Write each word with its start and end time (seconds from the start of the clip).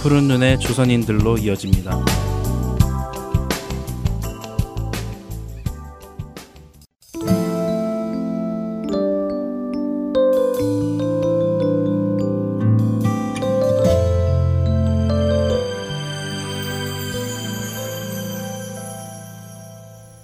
푸른 0.00 0.28
눈의 0.28 0.60
조선인들로 0.60 1.38
이어집니다. 1.38 2.04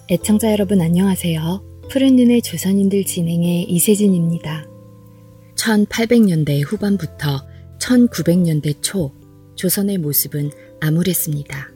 애청자 0.08 0.52
여러분 0.52 0.80
안녕하세요. 0.80 1.62
푸른 1.90 2.14
눈의 2.14 2.42
조선인들 2.42 3.04
진행의 3.04 3.64
이세진입니다. 3.64 4.68
1800년대 5.56 6.62
후반부터 6.64 7.44
1900년대 7.80 8.80
초 8.80 9.10
조선의 9.56 9.98
모습은 9.98 10.50
암울했습니다. 10.80 11.70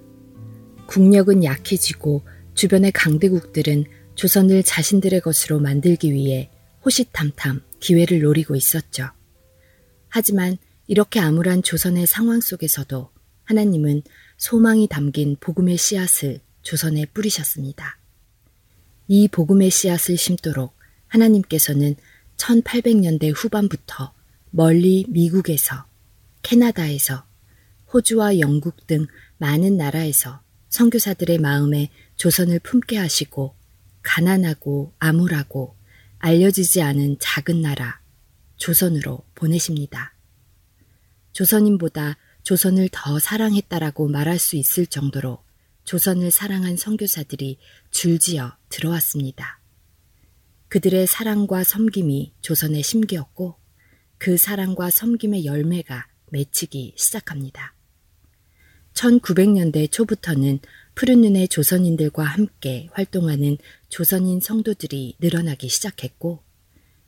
국력은 0.87 1.45
약해지고 1.45 2.23
주변의 2.55 2.93
강대국들은 2.93 3.85
조선을 4.15 4.63
자신들의 4.65 5.21
것으로 5.21 5.61
만들기 5.61 6.13
위해 6.13 6.51
호시탐탐 6.85 7.63
기회를 7.81 8.21
노리고 8.21 8.57
있었죠. 8.57 9.11
하지만 10.09 10.57
이렇게 10.87 11.21
암울한 11.21 11.63
조선의 11.63 12.07
상황 12.07 12.41
속에서도 12.41 13.11
하나님은 13.45 14.03
소망이 14.39 14.89
담긴 14.89 15.37
복음의 15.39 15.77
씨앗을 15.77 16.41
조선에 16.63 17.07
뿌리셨습니다. 17.07 17.99
이 19.07 19.29
복음의 19.29 19.71
씨앗을 19.71 20.17
심도록 20.17 20.77
하나님께서는 21.09 21.97
1800년대 22.37 23.33
후반부터 23.35 24.13
멀리 24.51 25.05
미국에서, 25.09 25.85
캐나다에서, 26.43 27.28
호주와 27.93 28.39
영국 28.39 28.87
등 28.87 29.07
많은 29.39 29.77
나라에서 29.77 30.43
선교사들의 30.69 31.39
마음에 31.39 31.91
조선을 32.17 32.59
품게 32.61 32.97
하시고 32.99 33.55
가난하고 34.03 34.95
암울하고 34.99 35.77
알려지지 36.19 36.83
않은 36.83 37.17
작은 37.21 37.63
나라 37.63 38.01
조선으로 38.57 39.25
보내십니다. 39.35 40.15
조선인보다 41.33 42.17
조선을 42.43 42.89
더 42.93 43.19
사랑했다라고 43.19 44.09
말할 44.09 44.39
수 44.39 44.57
있을 44.57 44.87
정도로 44.87 45.43
조선을 45.85 46.31
사랑한 46.31 46.77
선교사들이 46.77 47.59
줄지어 47.91 48.57
들어왔습니다. 48.69 49.61
그들의 50.69 51.07
사랑과 51.07 51.65
섬김이 51.65 52.35
조선에 52.43 52.83
심기었고 52.83 53.57
그 54.19 54.37
사랑과 54.37 54.91
섬김의 54.91 55.47
열매가 55.47 56.07
맺히기 56.31 56.95
시작합니다. 56.97 57.78
1900년대 58.99 59.91
초부터는 59.93 60.59
푸른 60.95 61.21
눈의 61.21 61.47
조선인들과 61.49 62.25
함께 62.25 62.89
활동하는 62.93 63.57
조선인 63.89 64.41
성도들이 64.41 65.17
늘어나기 65.21 65.69
시작했고 65.69 66.43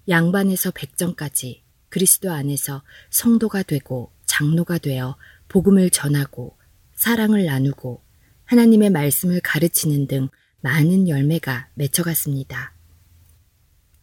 양반에서 0.09 0.71
백정까지 0.71 1.65
그리스도 1.89 2.31
안에서 2.31 2.83
성도가 3.11 3.65
되고 3.65 4.13
장로가 4.25 4.79
되어 4.79 5.17
복음을 5.49 5.91
전하고 5.91 6.57
사랑을 6.95 7.47
나누고 7.47 8.03
하나님의 8.45 8.91
말씀을 8.91 9.41
가르치는 9.41 10.07
등 10.07 10.29
많은 10.61 11.09
열매가 11.09 11.71
맺혀갔습니다. 11.75 12.73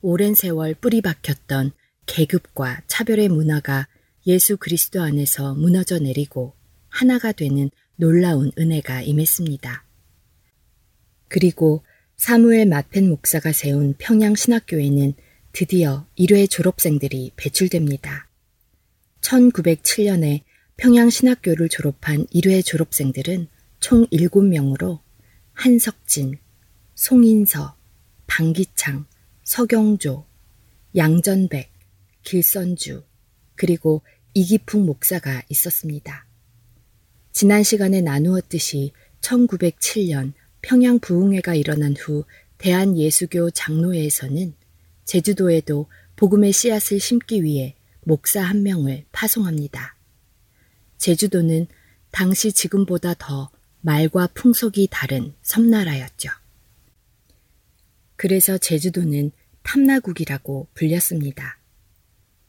오랜 0.01 0.35
세월 0.35 0.73
뿌리 0.73 1.01
박혔던 1.01 1.72
계급과 2.06 2.81
차별의 2.88 3.29
문화가 3.29 3.88
예수 4.25 4.57
그리스도 4.57 5.01
안에서 5.01 5.53
무너져 5.53 6.00
내리고 6.00 6.57
하나가 6.90 7.31
되는 7.31 7.69
놀라운 7.97 8.52
은혜가 8.58 9.02
임했습니다. 9.02 9.84
그리고 11.28 11.84
사무엘 12.16 12.68
마펜 12.68 13.09
목사가 13.09 13.52
세운 13.52 13.96
평양 13.97 14.35
신학교에는 14.35 15.13
드디어 15.52 16.06
1회 16.18 16.47
졸업생들이 16.50 17.31
배출됩니다. 17.35 18.28
1907년에 19.22 20.44
평양 20.78 21.09
신학교를 21.09 21.69
졸업한 21.69 22.28
1회 22.28 22.63
졸업생들은 22.63 23.47
총 23.80 24.06
7명으로 24.08 25.00
한석진, 25.53 26.38
송인서, 26.94 27.75
방기창, 28.28 29.08
서경조, 29.44 30.24
양전백, 30.96 31.72
길선주, 32.22 33.03
그리고 33.56 34.03
이기풍 34.35 34.85
목사가 34.85 35.41
있었습니다. 35.50 36.26
지난 37.39 37.61
시간에 37.61 38.01
나누었듯이 38.01 38.93
1907년 39.21 40.33
평양 40.63 40.97
부흥회가 40.97 41.53
일어난 41.53 41.95
후 41.95 42.25
대한예수교 42.57 43.51
장로회에서는 43.51 44.55
제주도에도 45.05 45.85
복음의 46.15 46.51
씨앗을 46.51 46.99
심기 46.99 47.43
위해 47.43 47.75
목사 48.03 48.41
한 48.41 48.63
명을 48.63 49.05
파송합니다. 49.11 49.95
제주도는 50.97 51.67
당시 52.09 52.51
지금보다 52.51 53.13
더 53.13 53.51
말과 53.81 54.25
풍속이 54.33 54.87
다른 54.89 55.35
섬나라였죠. 55.43 56.31
그래서 58.15 58.57
제주도는 58.57 59.29
탐나국이라고 59.61 60.69
불렸습니다. 60.73 61.59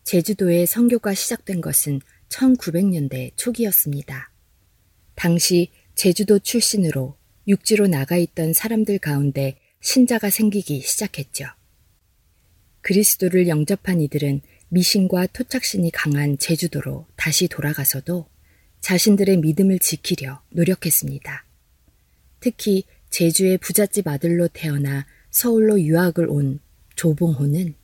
제주도의 0.05 0.67
선교가 0.67 1.13
시작된 1.13 1.61
것은 1.61 2.01
1900년대 2.31 3.33
초기였습니다. 3.37 4.31
당시 5.19 5.73
제주도 5.97 6.39
출신으로 6.39 7.17
육지로 7.49 7.89
나가 7.89 8.17
있던 8.17 8.53
사람들 8.53 9.01
가운데 9.01 9.59
신자가 9.81 10.31
생기기 10.31 10.81
시작했죠. 10.81 11.45
그리스도를 12.83 13.49
영접한 13.49 14.01
이들은 14.01 14.43
미신과 14.69 15.27
토착신이 15.27 15.91
강한 15.91 16.39
제주도로 16.39 17.09
다시 17.17 17.49
돌아가서도 17.49 18.29
자신들의 18.81 19.39
믿음을 19.39 19.81
지키려 19.81 20.41
노력했습니다. 20.51 21.45
특히 22.39 22.85
제주의 23.11 23.59
부잣집 23.59 24.07
아들로 24.07 24.47
태어나 24.47 25.05
서울로 25.33 25.81
유학을 25.81 26.29
온 26.29 26.61
조봉호는 26.95 27.75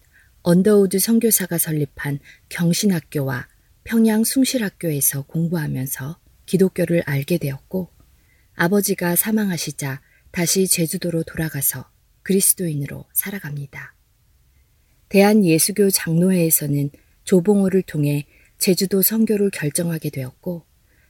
언더우드 0.43 1.01
선교사가 1.01 1.59
설립한 1.59 2.21
경신학교와 2.51 3.49
평양 3.83 4.22
숭실학교에서 4.22 5.22
공부하면서 5.22 6.22
기독교를 6.47 7.03
알게 7.06 7.38
되었고 7.38 7.91
아버지가 8.55 9.16
사망하시자 9.16 10.00
다시 10.31 10.66
제주도로 10.66 11.22
돌아가서 11.22 11.88
그리스도인으로 12.22 13.05
살아갑니다. 13.12 13.94
대한예수교 15.09 15.91
장로회에서는 15.91 16.91
조봉호를 17.25 17.83
통해 17.83 18.27
제주도 18.59 19.03
선교를 19.03 19.51
결정하게 19.51 20.10
되었고 20.10 20.65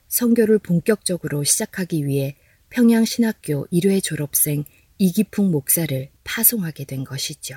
선교를 0.08 0.58
본격적으로 0.58 1.44
시작하기 1.44 2.06
위해 2.06 2.36
평양신학교 2.70 3.66
1회 3.68 4.02
졸업생 4.02 4.64
이기풍 4.98 5.50
목사를 5.50 6.10
파송하게 6.24 6.84
된 6.84 7.04
것이죠. 7.04 7.56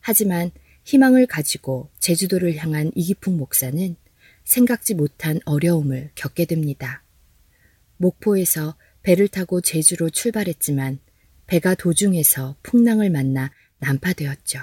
하지만 0.00 0.50
희망을 0.84 1.26
가지고 1.26 1.90
제주도를 1.98 2.56
향한 2.56 2.90
이기풍 2.94 3.36
목사는 3.36 3.96
생각지 4.50 4.94
못한 4.94 5.38
어려움을 5.44 6.10
겪게 6.16 6.44
됩니다. 6.44 7.04
목포에서 7.98 8.76
배를 9.02 9.28
타고 9.28 9.60
제주로 9.60 10.10
출발했지만 10.10 10.98
배가 11.46 11.76
도중에서 11.76 12.56
풍랑을 12.64 13.10
만나 13.10 13.52
난파되었죠. 13.78 14.58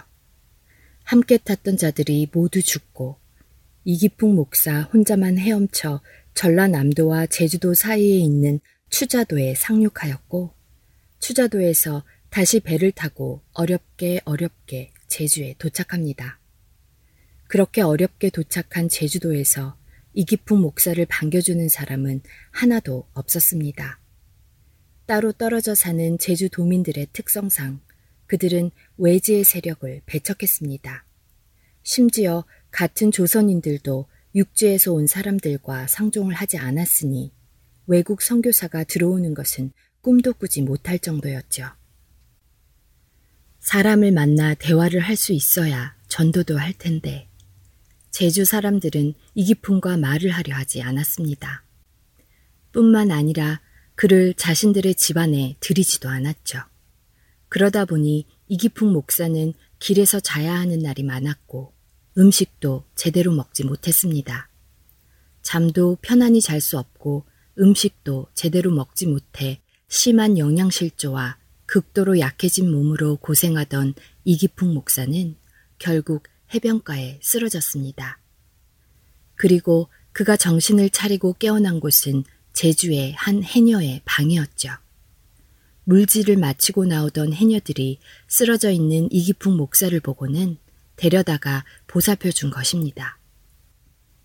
함께 1.05 1.37
탔던 1.37 1.77
자들이 1.77 2.29
모두 2.33 2.61
죽고 2.61 3.17
이기풍 3.85 4.35
목사 4.35 4.81
혼자만 4.81 5.37
헤엄쳐 5.37 6.01
전라남도와 6.33 7.27
제주도 7.27 7.73
사이에 7.73 8.17
있는 8.17 8.59
추자도에 8.89 9.55
상륙하였고 9.55 10.53
추자도에서 11.19 12.03
다시 12.29 12.59
배를 12.59 12.91
타고 12.91 13.41
어렵게 13.53 14.19
어렵게 14.25 14.91
제주에 15.07 15.55
도착합니다. 15.57 16.41
그렇게 17.47 17.81
어렵게 17.81 18.29
도착한 18.29 18.89
제주도에서 18.89 19.77
이기풍 20.13 20.59
목사를 20.59 21.03
반겨주는 21.05 21.69
사람은 21.69 22.21
하나도 22.51 23.07
없었습니다. 23.13 23.99
따로 25.05 25.31
떨어져 25.31 25.75
사는 25.75 26.17
제주 26.17 26.49
도민들의 26.49 27.07
특성상 27.13 27.79
그들은 28.25 28.71
외지의 28.97 29.43
세력을 29.43 30.01
배척했습니다. 30.05 31.05
심지어 31.83 32.43
같은 32.71 33.11
조선인들도 33.11 34.07
육지에서 34.35 34.91
온 34.91 35.07
사람들과 35.07 35.87
상종을 35.87 36.33
하지 36.33 36.57
않았으니 36.57 37.31
외국 37.85 38.21
선교사가 38.21 38.83
들어오는 38.83 39.33
것은 39.33 39.71
꿈도 40.01 40.33
꾸지 40.33 40.61
못할 40.61 40.99
정도였죠. 40.99 41.69
사람을 43.59 44.11
만나 44.11 44.53
대화를 44.53 44.99
할 44.99 45.15
수 45.15 45.31
있어야 45.31 45.95
전도도 46.09 46.57
할 46.57 46.73
텐데 46.73 47.29
제주 48.17 48.45
사람들은 48.45 49.13
이기풍과 49.35 49.97
말을 49.97 50.31
하려 50.31 50.55
하지 50.55 50.81
않았습니다. 50.81 51.63
뿐만 52.71 53.11
아니라 53.11 53.61
그를 53.93 54.33
자신들의 54.33 54.95
집안에 54.95 55.55
들이지도 55.59 56.09
않았죠. 56.09 56.57
그러다 57.47 57.85
보니 57.85 58.25
이기풍 58.47 58.91
목사는 58.91 59.53
길에서 59.77 60.19
자야 60.19 60.55
하는 60.55 60.79
날이 60.79 61.03
많았고 61.03 61.75
음식도 62.17 62.85
제대로 62.95 63.31
먹지 63.33 63.63
못했습니다. 63.63 64.49
잠도 65.43 65.99
편안히 66.01 66.41
잘 66.41 66.59
수 66.59 66.79
없고 66.79 67.23
음식도 67.59 68.29
제대로 68.33 68.71
먹지 68.71 69.05
못해 69.05 69.61
심한 69.89 70.39
영양실조와 70.39 71.37
극도로 71.67 72.17
약해진 72.17 72.71
몸으로 72.71 73.17
고생하던 73.17 73.93
이기풍 74.23 74.73
목사는 74.73 75.35
결국 75.77 76.23
해변가에 76.53 77.19
쓰러졌습니다. 77.21 78.19
그리고 79.35 79.89
그가 80.11 80.35
정신을 80.35 80.89
차리고 80.89 81.33
깨어난 81.33 81.79
곳은 81.79 82.23
제주의 82.53 83.13
한 83.13 83.43
해녀의 83.43 84.01
방이었죠. 84.05 84.69
물질을 85.83 86.37
마치고 86.37 86.85
나오던 86.85 87.33
해녀들이 87.33 87.99
쓰러져 88.27 88.71
있는 88.71 89.07
이기풍 89.11 89.55
목사를 89.55 89.97
보고는 89.99 90.57
데려다가 90.95 91.63
보살펴 91.85 92.31
준 92.31 92.49
것입니다. 92.49 93.19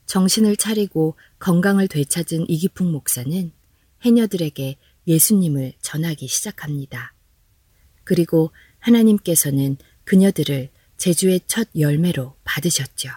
정신을 0.06 0.56
차리고 0.56 1.14
건강을 1.38 1.88
되찾은 1.88 2.48
이기풍 2.48 2.90
목사는 2.90 3.52
해녀들에게 4.02 4.76
예수님을 5.06 5.75
전하기 5.80 6.26
시작합니다. 6.26 7.14
그리고 8.04 8.50
하나님께서는 8.80 9.76
그녀들을 10.04 10.70
제주의 10.96 11.40
첫 11.46 11.68
열매로 11.76 12.36
받으셨죠. 12.44 13.10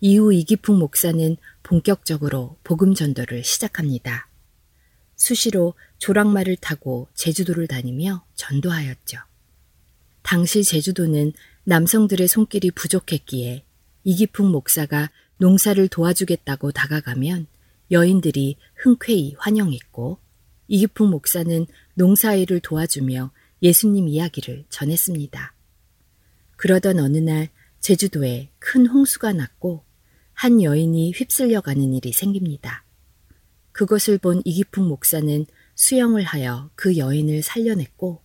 이후 0.00 0.32
이기풍 0.32 0.78
목사는 0.78 1.36
본격적으로 1.62 2.56
복음 2.62 2.94
전도를 2.94 3.44
시작합니다. 3.44 4.28
수시로 5.16 5.74
조랑말을 5.98 6.56
타고 6.56 7.08
제주도를 7.14 7.66
다니며 7.66 8.24
전도하였죠. 8.36 9.18
당시 10.22 10.62
제주도는 10.62 11.32
남성들의 11.64 12.28
손길이 12.28 12.70
부족했기에 12.70 13.64
이기풍 14.04 14.50
목사가 14.50 15.10
농사를 15.38 15.86
도와주겠다고 15.88 16.72
다가가면 16.72 17.46
여인들이 17.90 18.56
흔쾌히 18.76 19.34
환영했고 19.38 20.18
이기풍 20.68 21.10
목사는 21.10 21.66
농사일을 21.94 22.60
도와주며 22.60 23.32
예수님 23.62 24.08
이야기를 24.08 24.66
전했습니다. 24.68 25.54
그러던 26.58 26.98
어느 26.98 27.18
날 27.18 27.48
제주도에 27.80 28.50
큰 28.58 28.86
홍수가 28.86 29.32
났고 29.32 29.84
한 30.34 30.60
여인이 30.60 31.12
휩쓸려 31.12 31.60
가는 31.60 31.94
일이 31.94 32.12
생깁니다. 32.12 32.84
그것을 33.70 34.18
본 34.18 34.42
이기풍 34.44 34.88
목사는 34.88 35.46
수영을 35.76 36.24
하여 36.24 36.68
그 36.74 36.96
여인을 36.96 37.42
살려냈고 37.42 38.20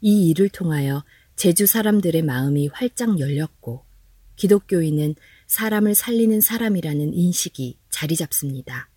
이 0.00 0.28
일을 0.28 0.48
통하여 0.48 1.04
제주 1.36 1.66
사람들의 1.66 2.22
마음이 2.22 2.68
활짝 2.72 3.20
열렸고 3.20 3.84
기독교인은 4.34 5.14
사람을 5.46 5.94
살리는 5.94 6.40
사람이라는 6.40 7.14
인식이 7.14 7.78
자리 7.88 8.16
잡습니다. 8.16 8.90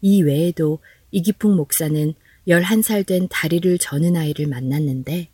이 0.00 0.22
외에도 0.22 0.78
이기풍 1.10 1.56
목사는 1.56 2.14
11살 2.46 3.06
된 3.06 3.26
다리를 3.28 3.76
저는 3.78 4.14
아이를 4.16 4.46
만났는데 4.46 5.30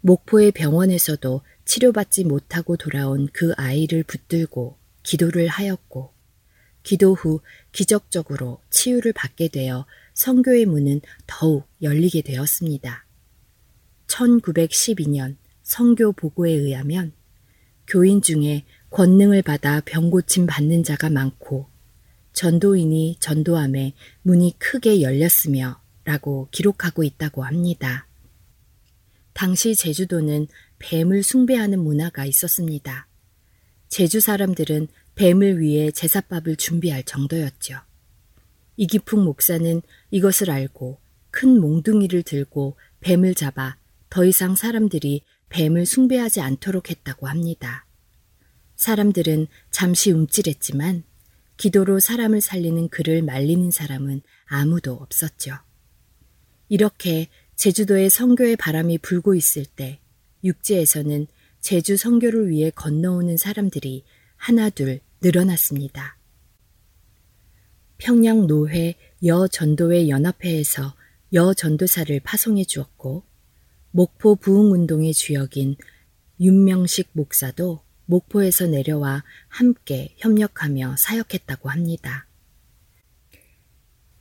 목포의 0.00 0.52
병원에서도 0.52 1.42
치료받지 1.68 2.24
못하고 2.24 2.78
돌아온 2.78 3.28
그 3.30 3.52
아이를 3.58 4.02
붙들고 4.02 4.78
기도를 5.02 5.48
하였고 5.48 6.10
기도 6.82 7.12
후 7.12 7.40
기적적으로 7.72 8.62
치유를 8.70 9.12
받게 9.12 9.48
되어 9.48 9.84
성교의 10.14 10.64
문은 10.64 11.02
더욱 11.26 11.68
열리게 11.82 12.22
되었습니다. 12.22 13.04
1912년 14.06 15.36
성교 15.62 16.12
보고에 16.12 16.52
의하면 16.52 17.12
교인 17.86 18.22
중에 18.22 18.64
권능을 18.88 19.42
받아 19.42 19.82
병고침 19.82 20.46
받는 20.46 20.82
자가 20.84 21.10
많고 21.10 21.68
전도인이 22.32 23.18
전도함에 23.20 23.92
문이 24.22 24.54
크게 24.58 25.02
열렸으며 25.02 25.82
라고 26.04 26.48
기록하고 26.50 27.04
있다고 27.04 27.44
합니다. 27.44 28.08
당시 29.34 29.74
제주도는 29.74 30.48
뱀을 30.78 31.22
숭배하는 31.22 31.80
문화가 31.80 32.24
있었습니다. 32.24 33.08
제주 33.88 34.20
사람들은 34.20 34.88
뱀을 35.14 35.60
위해 35.60 35.90
제사밥을 35.90 36.56
준비할 36.56 37.02
정도였죠. 37.02 37.80
이기풍 38.76 39.24
목사는 39.24 39.82
이것을 40.10 40.50
알고 40.50 41.00
큰 41.30 41.60
몽둥이를 41.60 42.22
들고 42.22 42.76
뱀을 43.00 43.34
잡아 43.34 43.76
더 44.10 44.24
이상 44.24 44.54
사람들이 44.54 45.22
뱀을 45.48 45.86
숭배하지 45.86 46.40
않도록 46.40 46.90
했다고 46.90 47.26
합니다. 47.26 47.86
사람들은 48.76 49.48
잠시 49.70 50.12
움찔했지만 50.12 51.02
기도로 51.56 51.98
사람을 51.98 52.40
살리는 52.40 52.88
그를 52.88 53.22
말리는 53.22 53.70
사람은 53.70 54.22
아무도 54.46 54.94
없었죠. 54.94 55.58
이렇게 56.68 57.28
제주도에 57.56 58.08
성교의 58.08 58.56
바람이 58.56 58.98
불고 58.98 59.34
있을 59.34 59.64
때 59.64 59.98
육지에서는 60.44 61.26
제주 61.60 61.96
성교를 61.96 62.48
위해 62.48 62.70
건너오는 62.70 63.36
사람들이 63.36 64.04
하나둘 64.36 65.00
늘어났습니다. 65.20 66.16
평양 67.98 68.46
노회 68.46 68.94
여전도회 69.24 70.08
연합회에서 70.08 70.94
여전도사를 71.32 72.20
파송해 72.20 72.64
주었고 72.64 73.24
목포 73.90 74.36
부흥운동의 74.36 75.12
주역인 75.12 75.76
윤명식 76.40 77.10
목사도 77.12 77.82
목포에서 78.06 78.66
내려와 78.66 79.24
함께 79.48 80.14
협력하며 80.18 80.96
사역했다고 80.96 81.68
합니다. 81.68 82.26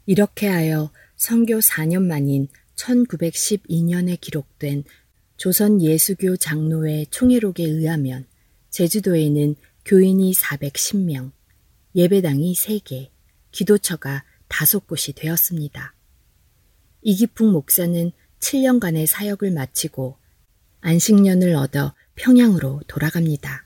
이렇게 0.05 0.47
하여 0.47 0.91
선교 1.15 1.59
4년 1.59 2.03
만인 2.03 2.47
1912년에 2.75 4.19
기록된 4.19 4.83
조선 5.37 5.81
예수교 5.81 6.37
장로회 6.37 7.05
총회록에 7.11 7.63
의하면 7.63 8.25
제주도에는 8.71 9.55
교인이 9.85 10.33
410명, 10.33 11.31
예배당이 11.95 12.53
3개, 12.53 13.09
기도처가 13.51 14.23
5곳이 14.49 15.15
되었습니다. 15.15 15.93
이기풍 17.03 17.51
목사는 17.51 18.11
7년간의 18.39 19.05
사역을 19.05 19.51
마치고 19.51 20.17
안식년을 20.81 21.55
얻어 21.55 21.93
평양으로 22.15 22.81
돌아갑니다. 22.87 23.65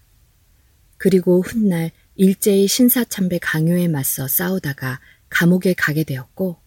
그리고 0.97 1.41
훗날 1.41 1.91
일제의 2.15 2.67
신사참배 2.67 3.39
강요에 3.39 3.87
맞서 3.87 4.27
싸우다가 4.27 4.99
감옥에 5.29 5.73
가게 5.73 6.03
되었고 6.03 6.59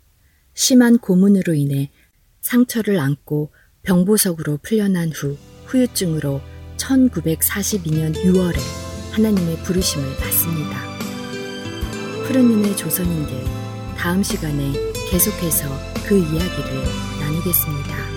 심한 0.55 0.99
고문으로 0.99 1.55
인해 1.55 1.91
상처를 2.41 2.99
안고 2.99 3.53
병보석으로 3.85 4.59
풀려난 4.63 5.11
후 5.11 5.37
후유증으로 5.67 6.41
1942년 6.77 8.15
6월에 8.15 8.59
하나님의 9.13 9.57
부르심을 9.59 10.17
받습니다. 10.17 10.79
푸른 12.27 12.49
눈의 12.49 12.77
조선인들 12.77 13.45
다음 13.97 14.23
시간에 14.23 14.73
계속해서 15.11 15.69
그 16.07 16.19
이야기를 16.19 16.83
나누겠습니다. 17.21 18.14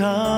다. 0.00 0.29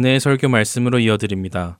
은혜의 0.00 0.18
설교 0.18 0.48
말씀으로 0.48 0.98
이어드립니다. 0.98 1.78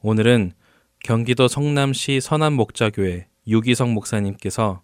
오늘은 0.00 0.50
경기도 0.98 1.46
성남시 1.46 2.20
선안목자교회 2.20 3.28
유기성 3.46 3.94
목사님께서 3.94 4.82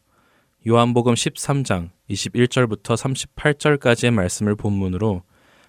요한복음 0.64 1.14
13장 1.14 1.90
21절부터 2.08 2.94
38절까지의 3.34 4.12
말씀을 4.12 4.54
본문으로 4.54 5.24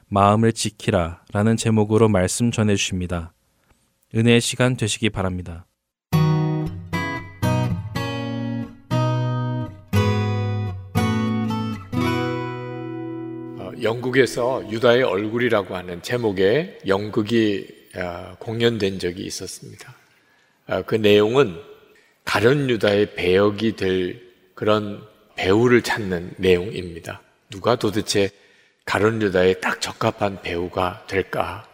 마음을 0.08 0.54
지키라 0.54 1.24
라는 1.34 1.58
제목으로 1.58 2.10
말씀 2.10 2.52
전해 2.52 2.76
주십니다. 2.76 3.34
은혜의 4.14 4.40
시간 4.40 4.78
되시기 4.78 5.10
바랍니다. 5.10 5.66
영국에서 13.90 14.70
유다의 14.70 15.02
얼굴이라고 15.04 15.76
하는 15.76 16.02
제목의 16.04 16.80
연극이 16.86 17.68
아, 17.96 18.36
공연된 18.38 19.00
적이 19.00 19.24
있었습니다. 19.24 19.96
아, 20.68 20.82
그 20.84 20.94
내용은 20.96 21.60
가련 22.24 22.70
유다의 22.70 23.16
배역이 23.16 23.76
될 23.76 24.22
그런 24.54 25.04
배우를 25.36 25.82
찾는 25.82 26.36
내용입니다. 26.38 27.22
누가 27.50 27.78
도대체 27.78 28.30
가련 28.86 29.22
유다에 29.22 29.56
딱 29.56 29.82
적합한 29.82 30.44
배우가 30.44 31.06
될까? 31.08 31.68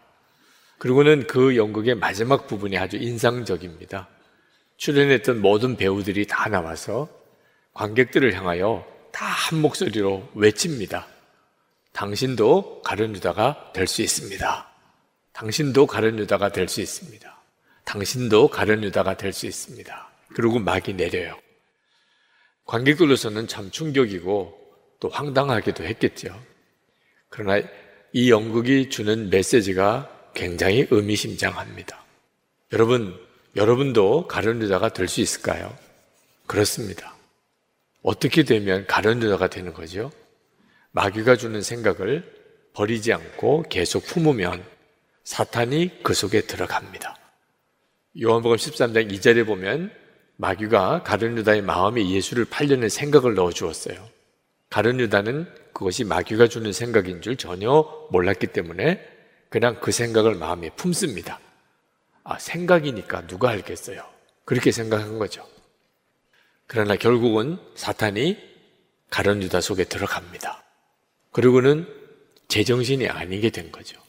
그리고는 0.77 1.27
그 1.27 1.57
연극의 1.57 1.95
마지막 1.95 2.48
부분이 2.48 2.77
아주 2.77 2.95
인상적입니다. 2.95 4.07
출연했던 4.77 5.41
모든 5.41 5.75
배우들이 5.75 6.27
다 6.27 6.48
나와서 6.48 7.10
관객들을 7.74 8.34
향하여 8.34 8.86
다 9.12 9.25
한 9.25 9.62
목소리로 9.62 10.27
외칩니다. 10.34 11.14
당신도 11.95 12.81
가련 12.83 13.15
유다가 13.15 13.71
될 13.73 13.87
수 13.87 14.01
있습니다. 14.01 14.67
당신도 15.31 15.87
가련 15.87 16.19
유다가 16.19 16.51
될 16.51 16.67
수 16.67 16.81
있습니다. 16.81 17.41
당신도 17.85 18.49
가련 18.49 18.83
유다가 18.83 19.15
될 19.15 19.31
수 19.31 19.45
있습니다. 19.47 20.09
그리고 20.35 20.59
막이 20.59 20.93
내려요. 20.95 21.37
관객들로서는 22.65 23.47
참 23.47 23.71
충격이고 23.71 24.59
또 24.99 25.09
황당하기도 25.09 25.85
했겠죠. 25.85 26.37
그러나 27.29 27.65
이 28.11 28.29
연극이 28.29 28.89
주는 28.89 29.29
메시지가 29.29 30.31
굉장히 30.33 30.85
의미심장합니다. 30.91 32.03
여러분, 32.73 33.17
여러분도 33.55 34.27
가련 34.27 34.61
유다가 34.61 34.89
될 34.89 35.07
수 35.07 35.21
있을까요? 35.21 35.73
그렇습니다. 36.45 37.15
어떻게 38.01 38.43
되면 38.43 38.85
가련 38.85 39.23
유다가 39.23 39.47
되는 39.47 39.73
거죠? 39.73 40.11
마귀가 40.95 41.35
주는 41.35 41.61
생각을 41.61 42.23
버리지 42.71 43.11
않고 43.11 43.65
계속 43.69 44.05
품으면 44.05 44.63
사탄이 45.25 46.03
그 46.03 46.13
속에 46.13 46.41
들어갑니다. 46.41 47.17
요한복음 48.21 48.55
13장 48.55 49.11
2절에 49.11 49.45
보면 49.45 49.91
마귀가 50.37 51.03
가룟 51.03 51.37
유다의 51.37 51.63
마음에 51.63 52.09
예수를 52.09 52.45
팔려는 52.45 52.87
생각을 52.87 53.35
넣어 53.35 53.51
주었어요. 53.51 54.07
가룟 54.69 55.01
유다는 55.01 55.53
그것이 55.73 56.05
마귀가 56.05 56.47
주는 56.47 56.71
생각인 56.71 57.21
줄 57.21 57.35
전혀 57.35 57.83
몰랐기 58.11 58.47
때문에 58.47 59.05
그냥 59.49 59.81
그 59.81 59.91
생각을 59.91 60.35
마음에 60.35 60.69
품습니다. 60.77 61.41
아, 62.23 62.39
생각이니까 62.39 63.27
누가 63.27 63.49
알겠어요. 63.49 64.01
그렇게 64.45 64.71
생각한 64.71 65.19
거죠. 65.19 65.45
그러나 66.67 66.95
결국은 66.95 67.57
사탄이 67.75 68.37
가룟 69.09 69.43
유다 69.43 69.59
속에 69.59 69.83
들어갑니다. 69.83 70.64
그리고는 71.35 71.85
제정신이 72.47 73.09
아니게 73.09 73.49
된 73.49 73.69
거죠. 73.69 74.01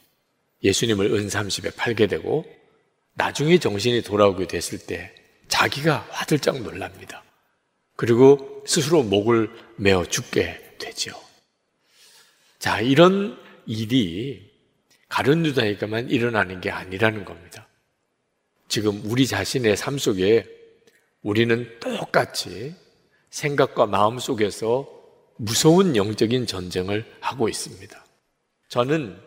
예수님을 0.63 1.09
은30에 1.09 1.75
팔게 1.75 2.07
되고 2.07 2.45
나중에 3.15 3.57
정신이 3.57 4.03
돌아오게 4.03 4.47
됐을 4.47 4.77
때 4.77 5.13
자기가 5.49 6.07
화들짝 6.09 6.61
놀랍니다. 6.61 7.25
그리고 7.97 8.63
스스로 8.65 9.03
목을 9.03 9.49
메어 9.75 10.05
죽게 10.05 10.77
되죠. 10.77 11.21
자, 12.59 12.79
이런 12.79 13.37
일이 13.65 14.49
가룟 15.09 15.45
유다에게만 15.47 16.09
일어나는 16.09 16.61
게 16.61 16.71
아니라는 16.71 17.25
겁니다. 17.25 17.67
지금 18.69 19.01
우리 19.03 19.27
자신의 19.27 19.75
삶 19.75 19.97
속에 19.97 20.47
우리는 21.23 21.77
똑같이 21.81 22.73
생각과 23.31 23.85
마음 23.85 24.17
속에서 24.17 24.96
무서운 25.37 25.95
영적인 25.95 26.47
전쟁을 26.47 27.05
하고 27.19 27.47
있습니다. 27.49 28.05
저는 28.69 29.17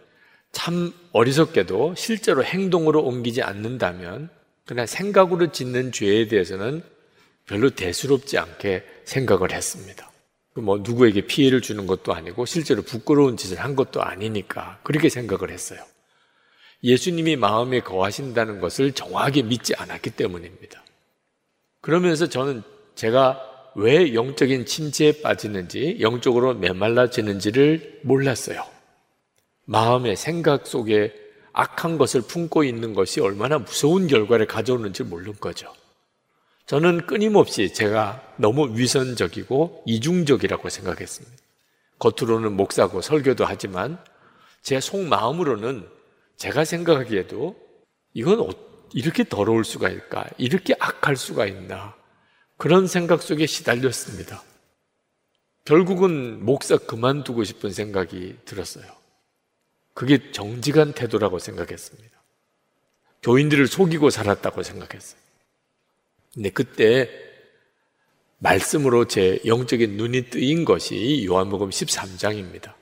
참 0.52 0.92
어리석게도 1.12 1.94
실제로 1.96 2.44
행동으로 2.44 3.02
옮기지 3.02 3.42
않는다면 3.42 4.28
그냥 4.66 4.86
생각으로 4.86 5.52
짓는 5.52 5.92
죄에 5.92 6.28
대해서는 6.28 6.82
별로 7.46 7.70
대수롭지 7.70 8.38
않게 8.38 8.84
생각을 9.04 9.52
했습니다. 9.52 10.10
뭐 10.54 10.78
누구에게 10.78 11.22
피해를 11.22 11.60
주는 11.60 11.86
것도 11.86 12.12
아니고 12.12 12.44
실제로 12.44 12.82
부끄러운 12.82 13.36
짓을 13.36 13.58
한 13.58 13.76
것도 13.76 14.02
아니니까 14.02 14.78
그렇게 14.82 15.08
생각을 15.08 15.50
했어요. 15.50 15.82
예수님이 16.82 17.36
마음에 17.36 17.80
거하신다는 17.80 18.60
것을 18.60 18.92
정확하게 18.92 19.42
믿지 19.42 19.74
않았기 19.74 20.10
때문입니다. 20.10 20.82
그러면서 21.80 22.28
저는 22.28 22.62
제가 22.94 23.49
왜 23.74 24.14
영적인 24.14 24.66
침체에 24.66 25.20
빠지는지, 25.22 25.98
영적으로 26.00 26.54
메말라지는지를 26.54 28.00
몰랐어요. 28.02 28.64
마음의 29.64 30.16
생각 30.16 30.66
속에 30.66 31.14
악한 31.52 31.98
것을 31.98 32.22
품고 32.22 32.64
있는 32.64 32.94
것이 32.94 33.20
얼마나 33.20 33.58
무서운 33.58 34.06
결과를 34.06 34.46
가져오는지 34.46 35.04
모르는 35.04 35.34
거죠. 35.40 35.72
저는 36.66 37.06
끊임없이 37.06 37.72
제가 37.72 38.22
너무 38.36 38.78
위선적이고 38.78 39.82
이중적이라고 39.86 40.68
생각했습니다. 40.68 41.36
겉으로는 41.98 42.52
목사고 42.52 43.00
설교도 43.00 43.44
하지만 43.44 43.98
제 44.62 44.80
속마음으로는 44.80 45.86
제가 46.36 46.64
생각하기에도 46.64 47.56
이건 48.14 48.40
어, 48.40 48.48
이렇게 48.92 49.24
더러울 49.24 49.64
수가 49.64 49.88
있을까? 49.88 50.26
이렇게 50.38 50.74
악할 50.78 51.16
수가 51.16 51.46
있나? 51.46 51.94
그런 52.60 52.86
생각 52.86 53.22
속에 53.22 53.46
시달렸습니다. 53.46 54.44
결국은 55.64 56.44
목사 56.44 56.76
그만두고 56.76 57.42
싶은 57.42 57.72
생각이 57.72 58.36
들었어요. 58.44 58.84
그게 59.94 60.30
정직한 60.30 60.92
태도라고 60.92 61.38
생각했습니다. 61.38 62.22
교인들을 63.22 63.66
속이고 63.66 64.10
살았다고 64.10 64.62
생각했어요. 64.62 65.18
근데 66.34 66.50
그때 66.50 67.08
말씀으로 68.40 69.06
제 69.06 69.40
영적인 69.46 69.96
눈이 69.96 70.28
뜨인 70.28 70.66
것이 70.66 71.24
요한복음 71.24 71.70
13장입니다. 71.70 72.74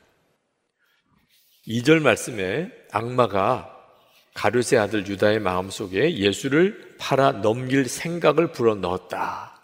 2절 1.68 2.02
말씀에 2.02 2.72
악마가 2.90 3.72
가룟의 4.34 4.80
아들 4.82 5.06
유다의 5.06 5.38
마음속에 5.38 6.16
예수를 6.16 6.96
팔아 6.98 7.42
넘길 7.42 7.88
생각을 7.88 8.50
불어 8.50 8.74
넣었다. 8.74 9.57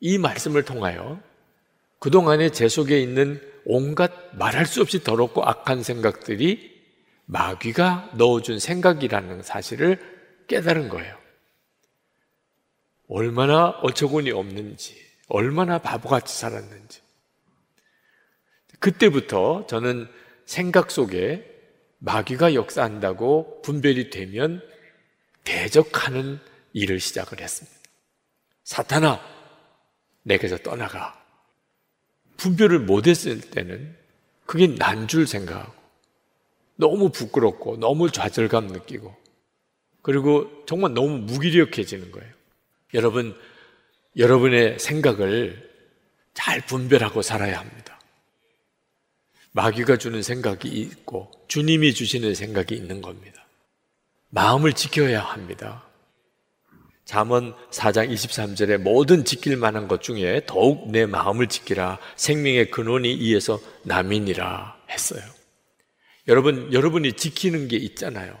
이 0.00 0.18
말씀을 0.18 0.64
통하여 0.64 1.20
그동안에 1.98 2.50
제 2.50 2.68
속에 2.68 3.00
있는 3.00 3.40
온갖 3.64 4.12
말할 4.34 4.66
수 4.66 4.82
없이 4.82 5.02
더럽고 5.02 5.42
악한 5.42 5.82
생각들이 5.82 6.74
마귀가 7.26 8.10
넣어준 8.16 8.58
생각이라는 8.58 9.42
사실을 9.42 9.98
깨달은 10.46 10.88
거예요. 10.90 11.16
얼마나 13.08 13.68
어처구니 13.68 14.30
없는지, 14.32 14.96
얼마나 15.28 15.78
바보같이 15.78 16.36
살았는지. 16.36 17.00
그때부터 18.78 19.66
저는 19.66 20.08
생각 20.44 20.90
속에 20.90 21.50
마귀가 21.98 22.54
역사한다고 22.54 23.62
분별이 23.62 24.10
되면 24.10 24.60
대적하는 25.44 26.38
일을 26.74 27.00
시작을 27.00 27.40
했습니다. 27.40 27.78
사탄아, 28.64 29.33
내게서 30.24 30.58
떠나가. 30.58 31.22
분별을 32.36 32.80
못했을 32.80 33.40
때는 33.40 33.96
그게 34.46 34.66
난 34.66 35.06
줄 35.06 35.26
생각하고 35.26 35.72
너무 36.76 37.10
부끄럽고 37.10 37.76
너무 37.78 38.10
좌절감 38.10 38.66
느끼고 38.66 39.14
그리고 40.02 40.64
정말 40.66 40.92
너무 40.92 41.18
무기력해지는 41.18 42.10
거예요. 42.10 42.30
여러분, 42.94 43.38
여러분의 44.16 44.78
생각을 44.78 45.70
잘 46.34 46.60
분별하고 46.66 47.22
살아야 47.22 47.60
합니다. 47.60 47.98
마귀가 49.52 49.96
주는 49.96 50.20
생각이 50.20 50.68
있고 50.68 51.30
주님이 51.48 51.94
주시는 51.94 52.34
생각이 52.34 52.74
있는 52.74 53.00
겁니다. 53.00 53.46
마음을 54.30 54.72
지켜야 54.72 55.22
합니다. 55.22 55.83
잠언 57.04 57.54
4장 57.70 58.10
23절에 58.10 58.78
모든 58.78 59.24
지킬 59.24 59.56
만한 59.56 59.88
것 59.88 60.02
중에 60.02 60.42
더욱 60.46 60.90
내 60.90 61.06
마음을 61.06 61.48
지키라 61.48 61.98
생명의 62.16 62.70
근원이 62.70 63.12
이에서 63.12 63.60
남이니라 63.82 64.76
했어요. 64.90 65.22
여러분 66.28 66.72
여러분이 66.72 67.12
지키는 67.14 67.68
게 67.68 67.76
있잖아요. 67.76 68.38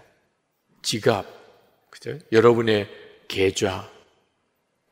지갑, 0.82 1.26
그죠? 1.90 2.18
여러분의 2.32 2.88
계좌, 3.28 3.88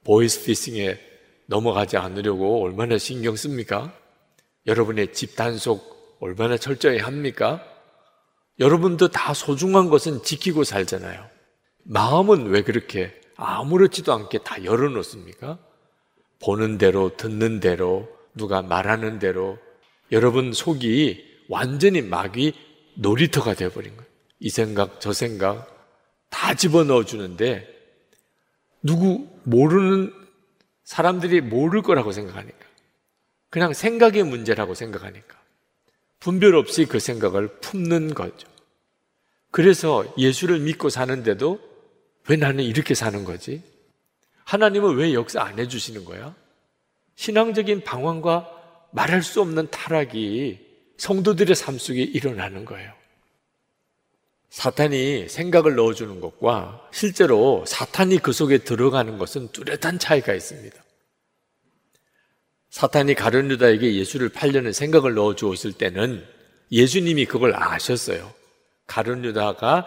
보이스피싱에 0.05 0.99
넘어가지 1.47 1.97
않으려고 1.97 2.63
얼마나 2.63 2.99
신경 2.99 3.37
씁니까? 3.37 3.95
여러분의 4.67 5.13
집 5.13 5.37
단속 5.37 6.17
얼마나 6.21 6.57
철저히 6.57 6.99
합니까? 6.99 7.65
여러분도 8.61 9.09
다 9.09 9.35
소중한 9.35 9.89
것은 9.89 10.23
지키고 10.23 10.65
살잖아요. 10.65 11.27
마음은 11.85 12.47
왜 12.47 12.63
그렇게 12.63 13.22
아무렇지도 13.43 14.13
않게 14.13 14.39
다 14.39 14.65
열어놓습니까? 14.65 15.59
보는 16.41 16.79
대로, 16.79 17.17
듣는 17.17 17.61
대로, 17.61 18.09
누가 18.35 18.63
말하는 18.63 19.19
대로 19.19 19.59
여러분 20.11 20.53
속이 20.53 21.45
완전히 21.49 22.03
마귀 22.03 22.55
놀이터가 22.95 23.55
되어버린 23.55 23.97
거예요. 23.97 24.11
이 24.41 24.49
생각, 24.49 25.01
저 25.01 25.13
생각 25.13 25.69
다 26.29 26.55
집어넣어 26.55 27.05
주는데 27.05 27.69
누구 28.83 29.29
모르는 29.45 30.13
사람들이 30.85 31.41
모를 31.41 31.83
거라고 31.83 32.13
생각하니까. 32.13 32.59
그냥 33.51 33.73
생각의 33.73 34.25
문제라고 34.25 34.75
생각하니까. 34.75 35.41
분별 36.19 36.55
없이 36.55 36.87
그 36.87 36.99
생각을 36.99 37.49
품는 37.61 38.15
거죠. 38.15 38.49
그래서 39.51 40.05
예수를 40.17 40.61
믿고 40.61 40.89
사는데도 40.89 41.61
왜 42.29 42.37
나는 42.37 42.65
이렇게 42.65 42.95
사는 42.95 43.25
거지? 43.25 43.63
하나님은 44.45 44.97
왜 44.97 45.15
역사 45.15 45.43
안 45.43 45.59
해주시는 45.59 46.05
거야? 46.05 46.35
신앙적인 47.17 47.85
방황과 47.85 48.49
말할 48.93 49.23
수 49.23 49.41
없는 49.41 49.71
타락이 49.71 50.61
성도들의 50.99 51.57
삶 51.57 51.79
속에 51.79 52.03
일어나는 52.03 52.65
거예요. 52.65 52.93
사탄이 54.51 55.29
생각을 55.29 55.77
넣어주는 55.77 56.21
것과 56.21 56.89
실제로 56.93 57.65
사탄이 57.67 58.19
그 58.19 58.33
속에 58.33 58.59
들어가는 58.59 59.17
것은 59.17 59.49
뚜렷한 59.49 59.99
차이가 59.99 60.35
있습니다. 60.35 60.77
사탄이 62.69 63.15
가룟 63.15 63.51
유다에게 63.51 63.95
예수를 63.97 64.29
팔려는 64.29 64.73
생각을 64.73 65.15
넣어 65.15 65.35
주었을 65.35 65.73
때는 65.73 66.27
예수님이 66.71 67.27
그걸 67.27 67.55
아셨어요. 67.55 68.33
가룟 68.87 69.25
유다가 69.25 69.87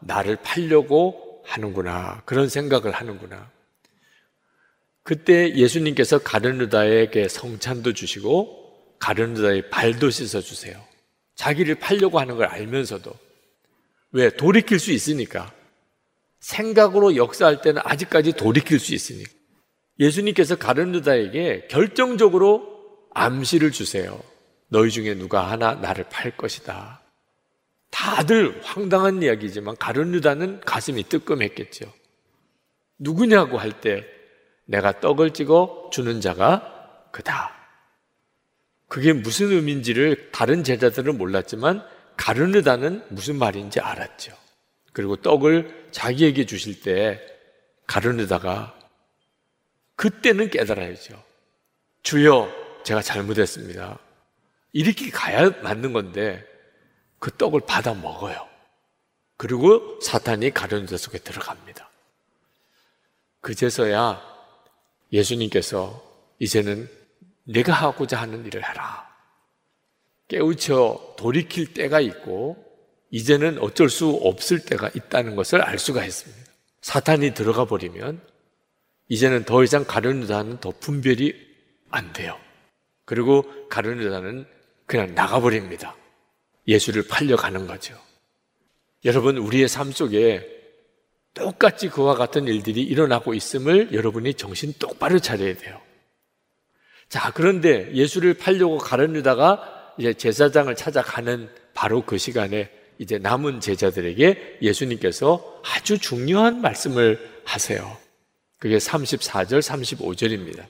나를 0.00 0.36
팔려고 0.36 1.25
하는구나. 1.46 2.22
그런 2.24 2.48
생각을 2.48 2.92
하는구나. 2.92 3.50
그때 5.02 5.54
예수님께서 5.54 6.18
가룟 6.18 6.60
유다에게 6.60 7.28
성찬도 7.28 7.92
주시고 7.92 8.96
가룟 8.98 9.36
유다의 9.36 9.70
발도 9.70 10.10
씻어 10.10 10.40
주세요. 10.40 10.82
자기를 11.36 11.76
팔려고 11.76 12.18
하는 12.18 12.36
걸 12.36 12.46
알면서도 12.46 13.14
왜 14.12 14.30
돌이킬 14.30 14.78
수 14.78 14.90
있으니까 14.90 15.52
생각으로 16.40 17.16
역사할 17.16 17.60
때는 17.60 17.82
아직까지 17.84 18.32
돌이킬 18.32 18.80
수 18.80 18.94
있으니까 18.94 19.30
예수님께서 20.00 20.56
가룟 20.56 20.94
유다에게 20.94 21.68
결정적으로 21.68 22.76
암시를 23.14 23.70
주세요. 23.70 24.20
너희 24.68 24.90
중에 24.90 25.14
누가 25.14 25.50
하나 25.50 25.74
나를 25.74 26.04
팔 26.10 26.36
것이다. 26.36 27.00
다들 27.96 28.60
황당한 28.62 29.22
이야기지만 29.22 29.74
가룟 29.78 30.12
유다는 30.12 30.60
가슴이 30.60 31.04
뜨끔했겠죠. 31.04 31.90
누구냐고 32.98 33.56
할 33.56 33.80
때 33.80 34.04
내가 34.66 35.00
떡을 35.00 35.32
찍어 35.32 35.88
주는 35.90 36.20
자가 36.20 37.08
그다. 37.10 37.54
그게 38.88 39.14
무슨 39.14 39.50
의미인지를 39.50 40.30
다른 40.30 40.62
제자들은 40.62 41.16
몰랐지만 41.16 41.82
가룟 42.18 42.54
유다는 42.54 43.02
무슨 43.08 43.38
말인지 43.38 43.80
알았죠. 43.80 44.36
그리고 44.92 45.16
떡을 45.16 45.88
자기에게 45.90 46.44
주실 46.44 46.82
때 46.82 47.18
가룟 47.86 48.20
유다가 48.20 48.78
그때는 49.94 50.50
깨달아야죠. 50.50 51.22
주여, 52.02 52.52
제가 52.84 53.00
잘못했습니다. 53.00 53.98
이렇게 54.72 55.08
가야 55.08 55.48
맞는 55.62 55.94
건데 55.94 56.44
그 57.18 57.30
떡을 57.36 57.62
받아 57.66 57.94
먹어요. 57.94 58.46
그리고 59.36 60.00
사탄이 60.00 60.50
가룟유다 60.52 60.96
속에 60.96 61.18
들어갑니다. 61.18 61.90
그제서야 63.40 64.20
예수님께서 65.12 66.02
이제는 66.38 66.90
내가 67.44 67.72
하고자 67.72 68.20
하는 68.20 68.44
일을 68.46 68.68
해라. 68.68 69.06
깨우쳐 70.28 71.14
돌이킬 71.16 71.74
때가 71.74 72.00
있고 72.00 72.64
이제는 73.10 73.58
어쩔 73.60 73.88
수 73.88 74.08
없을 74.08 74.64
때가 74.64 74.90
있다는 74.94 75.36
것을 75.36 75.62
알 75.62 75.78
수가 75.78 76.04
있습니다. 76.04 76.52
사탄이 76.80 77.34
들어가 77.34 77.64
버리면 77.64 78.20
이제는 79.08 79.44
더 79.44 79.62
이상 79.62 79.84
가룟유다는 79.84 80.58
더 80.58 80.72
분별이 80.80 81.34
안 81.90 82.12
돼요. 82.12 82.38
그리고 83.04 83.44
가룟유다는 83.68 84.46
그냥 84.86 85.14
나가버립니다. 85.14 85.94
예수를 86.66 87.06
팔려가는 87.06 87.66
거죠. 87.66 87.94
여러분, 89.04 89.38
우리의 89.38 89.68
삶 89.68 89.92
속에 89.92 90.46
똑같이 91.34 91.88
그와 91.88 92.14
같은 92.14 92.46
일들이 92.46 92.82
일어나고 92.82 93.34
있음을 93.34 93.92
여러분이 93.92 94.34
정신 94.34 94.72
똑바로 94.78 95.18
차려야 95.18 95.54
돼요. 95.56 95.80
자, 97.08 97.30
그런데 97.32 97.92
예수를 97.92 98.34
팔려고 98.34 98.78
가룟유다가 98.78 99.94
이제 99.98 100.14
제사장을 100.14 100.74
찾아가는 100.74 101.48
바로 101.74 102.04
그 102.04 102.18
시간에 102.18 102.70
이제 102.98 103.18
남은 103.18 103.60
제자들에게 103.60 104.58
예수님께서 104.62 105.60
아주 105.64 105.98
중요한 105.98 106.60
말씀을 106.62 107.40
하세요. 107.44 107.96
그게 108.58 108.78
34절, 108.78 109.60
35절입니다. 109.60 110.64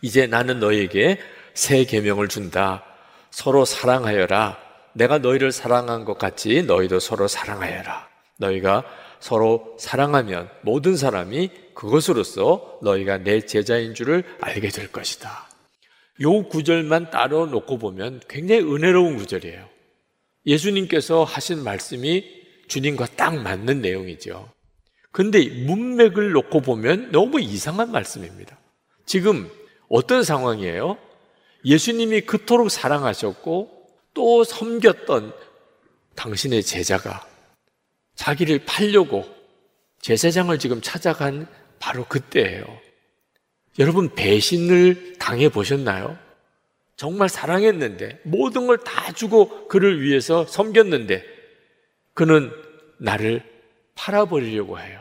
이제 0.00 0.26
나는 0.26 0.60
너에게 0.60 1.18
새 1.54 1.84
계명을 1.84 2.28
준다. 2.28 2.84
서로 3.30 3.64
사랑하여라. 3.64 4.61
내가 4.94 5.18
너희를 5.18 5.52
사랑한 5.52 6.04
것 6.04 6.18
같이 6.18 6.62
너희도 6.62 7.00
서로 7.00 7.28
사랑하여라. 7.28 8.08
너희가 8.38 8.84
서로 9.20 9.76
사랑하면 9.78 10.50
모든 10.62 10.96
사람이 10.96 11.50
그것으로서 11.74 12.78
너희가 12.82 13.18
내 13.18 13.40
제자인 13.40 13.94
줄을 13.94 14.24
알게 14.40 14.68
될 14.68 14.90
것이다. 14.90 15.48
요 16.20 16.42
구절만 16.48 17.10
따로 17.10 17.46
놓고 17.46 17.78
보면 17.78 18.20
굉장히 18.28 18.62
은혜로운 18.62 19.16
구절이에요. 19.16 19.68
예수님께서 20.46 21.24
하신 21.24 21.62
말씀이 21.62 22.24
주님과 22.68 23.06
딱 23.16 23.36
맞는 23.36 23.80
내용이죠. 23.80 24.50
근데 25.12 25.46
문맥을 25.66 26.32
놓고 26.32 26.60
보면 26.62 27.12
너무 27.12 27.40
이상한 27.40 27.92
말씀입니다. 27.92 28.58
지금 29.06 29.48
어떤 29.88 30.22
상황이에요? 30.22 30.96
예수님이 31.64 32.22
그토록 32.22 32.70
사랑하셨고 32.70 33.81
또 34.14 34.44
섬겼던 34.44 35.32
당신의 36.14 36.62
제자가 36.62 37.26
자기를 38.14 38.64
팔려고 38.64 39.24
제사장을 40.00 40.56
지금 40.58 40.80
찾아간 40.80 41.46
바로 41.78 42.04
그때예요. 42.04 42.64
여러분 43.78 44.14
배신을 44.14 45.16
당해 45.18 45.48
보셨나요? 45.48 46.18
정말 46.96 47.28
사랑했는데 47.28 48.20
모든 48.24 48.66
걸 48.66 48.76
다 48.78 49.12
주고 49.12 49.66
그를 49.68 50.02
위해서 50.02 50.44
섬겼는데 50.46 51.24
그는 52.14 52.50
나를 52.98 53.42
팔아버리려고 53.94 54.78
해요. 54.78 55.00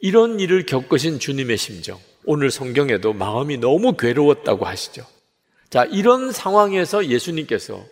이런 0.00 0.38
일을 0.40 0.66
겪으신 0.66 1.18
주님의 1.18 1.56
심정. 1.56 1.98
오늘 2.24 2.50
성경에도 2.50 3.12
마음이 3.12 3.58
너무 3.58 3.96
괴로웠다고 3.96 4.66
하시죠. 4.66 5.04
자, 5.70 5.84
이런 5.84 6.30
상황에서 6.32 7.06
예수님께서 7.06 7.84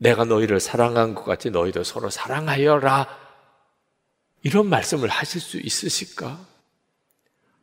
내가 0.00 0.24
너희를 0.24 0.60
사랑한 0.60 1.14
것 1.14 1.24
같이 1.24 1.50
너희도 1.50 1.84
서로 1.84 2.08
사랑하여라. 2.08 3.06
이런 4.42 4.66
말씀을 4.66 5.08
하실 5.08 5.40
수 5.42 5.58
있으실까? 5.58 6.40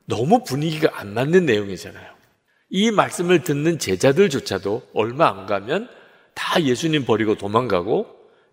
너무 0.06 0.44
분위기가 0.44 1.00
안 1.00 1.16
맞는 1.16 1.48
내용이잖아요. 1.48 2.16
이 2.70 2.92
말씀을 2.92 3.42
듣는 3.42 3.80
제자들조차도 3.80 4.90
얼마 4.94 5.30
안 5.30 5.48
가면 5.48 5.90
다 6.36 6.62
예수님 6.62 7.06
버리고 7.06 7.36
도망가고 7.36 8.06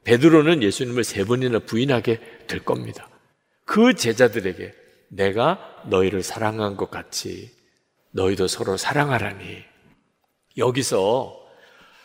베드로는 0.05 0.63
예수님을 0.63 1.05
세 1.05 1.25
번이나 1.25 1.59
부인하게 1.59 2.21
될 2.47 2.65
겁니다. 2.65 3.09
그 3.67 3.95
제자들에게 3.95 4.73
내가 5.11 5.83
너희를 5.89 6.23
사랑한 6.23 6.77
것 6.79 6.91
같이 6.91 7.51
너희도 8.13 8.47
서로 8.47 8.79
사랑하라니. 8.79 9.63
여기서 10.57 11.44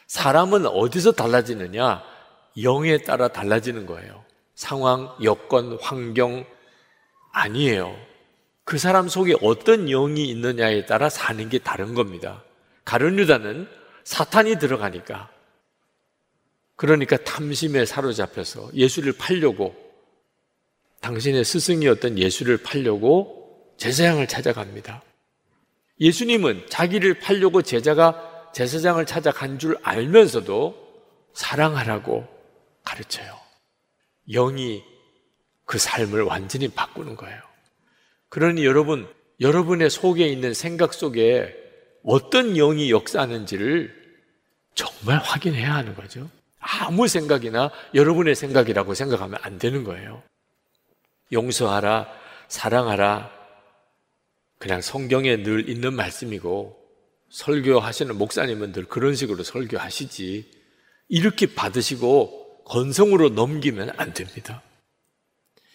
사람은 0.10 0.66
어디서 0.66 1.12
달라지느냐? 1.12 2.04
영에 2.64 2.98
따라 2.98 3.28
달라지는 3.28 3.86
거예요. 3.86 4.26
상황, 4.56 5.16
여건, 5.24 5.78
환경 5.80 6.46
아니에요. 7.32 7.96
그 8.64 8.80
사람 8.80 9.08
속에 9.08 9.36
어떤 9.42 9.86
영이 9.86 10.28
있느냐에 10.30 10.88
따라 10.88 11.10
사는 11.10 11.48
게 11.48 11.60
다른 11.60 11.94
겁니다. 11.94 12.44
가룟 12.86 13.20
유다는 13.20 13.68
사탄이 14.04 14.58
들어가니까 14.58 15.30
그러니까 16.76 17.16
탐심에 17.18 17.86
사로잡혀서 17.86 18.72
예수를 18.74 19.14
팔려고 19.14 19.76
당신의 21.02 21.46
스승이었던 21.46 22.18
예수를 22.18 22.58
팔려고 22.58 23.76
제사장을 23.78 24.26
찾아갑니다. 24.28 25.04
예수님은 26.00 26.66
자기를 26.68 27.20
팔려고 27.20 27.62
제자가 27.62 28.29
제사장을 28.54 29.04
찾아간 29.06 29.60
줄 29.60 29.78
알면서도 29.84 30.76
사랑하라고 31.34 32.28
가르쳐요. 32.84 33.38
영이 34.32 34.84
그 35.66 35.78
삶을 35.78 36.24
완전히 36.24 36.68
바꾸는 36.68 37.16
거예요. 37.16 37.40
그러니 38.30 38.66
여러분, 38.66 39.08
여러분의 39.40 39.90
속에 39.90 40.28
있는 40.28 40.54
생각 40.54 40.94
속에 40.94 41.56
어떤 42.04 42.54
영이 42.54 42.92
역사하는지를 42.92 44.00
정말 44.76 45.18
확인해야 45.18 45.74
하는 45.74 45.96
거죠. 45.96 46.30
아무 46.60 47.08
생각이나 47.08 47.72
여러분의 47.94 48.36
생각이라고 48.36 48.94
생각하면 48.94 49.40
안 49.42 49.58
되는 49.58 49.84
거예요. 49.84 50.24
용서하라, 51.32 52.08
사랑하라. 52.48 53.32
그냥 54.58 54.82
성경에 54.82 55.44
늘 55.44 55.70
있는 55.70 55.94
말씀이고 55.94 56.79
설교하시는 57.30 58.18
목사님은 58.18 58.72
늘 58.72 58.86
그런 58.86 59.16
식으로 59.16 59.44
설교하시지. 59.44 60.52
이렇게 61.10 61.54
받으시고 61.54 62.64
건성으로 62.66 63.30
넘기면 63.30 63.92
안 63.98 64.14
됩니다. 64.14 64.62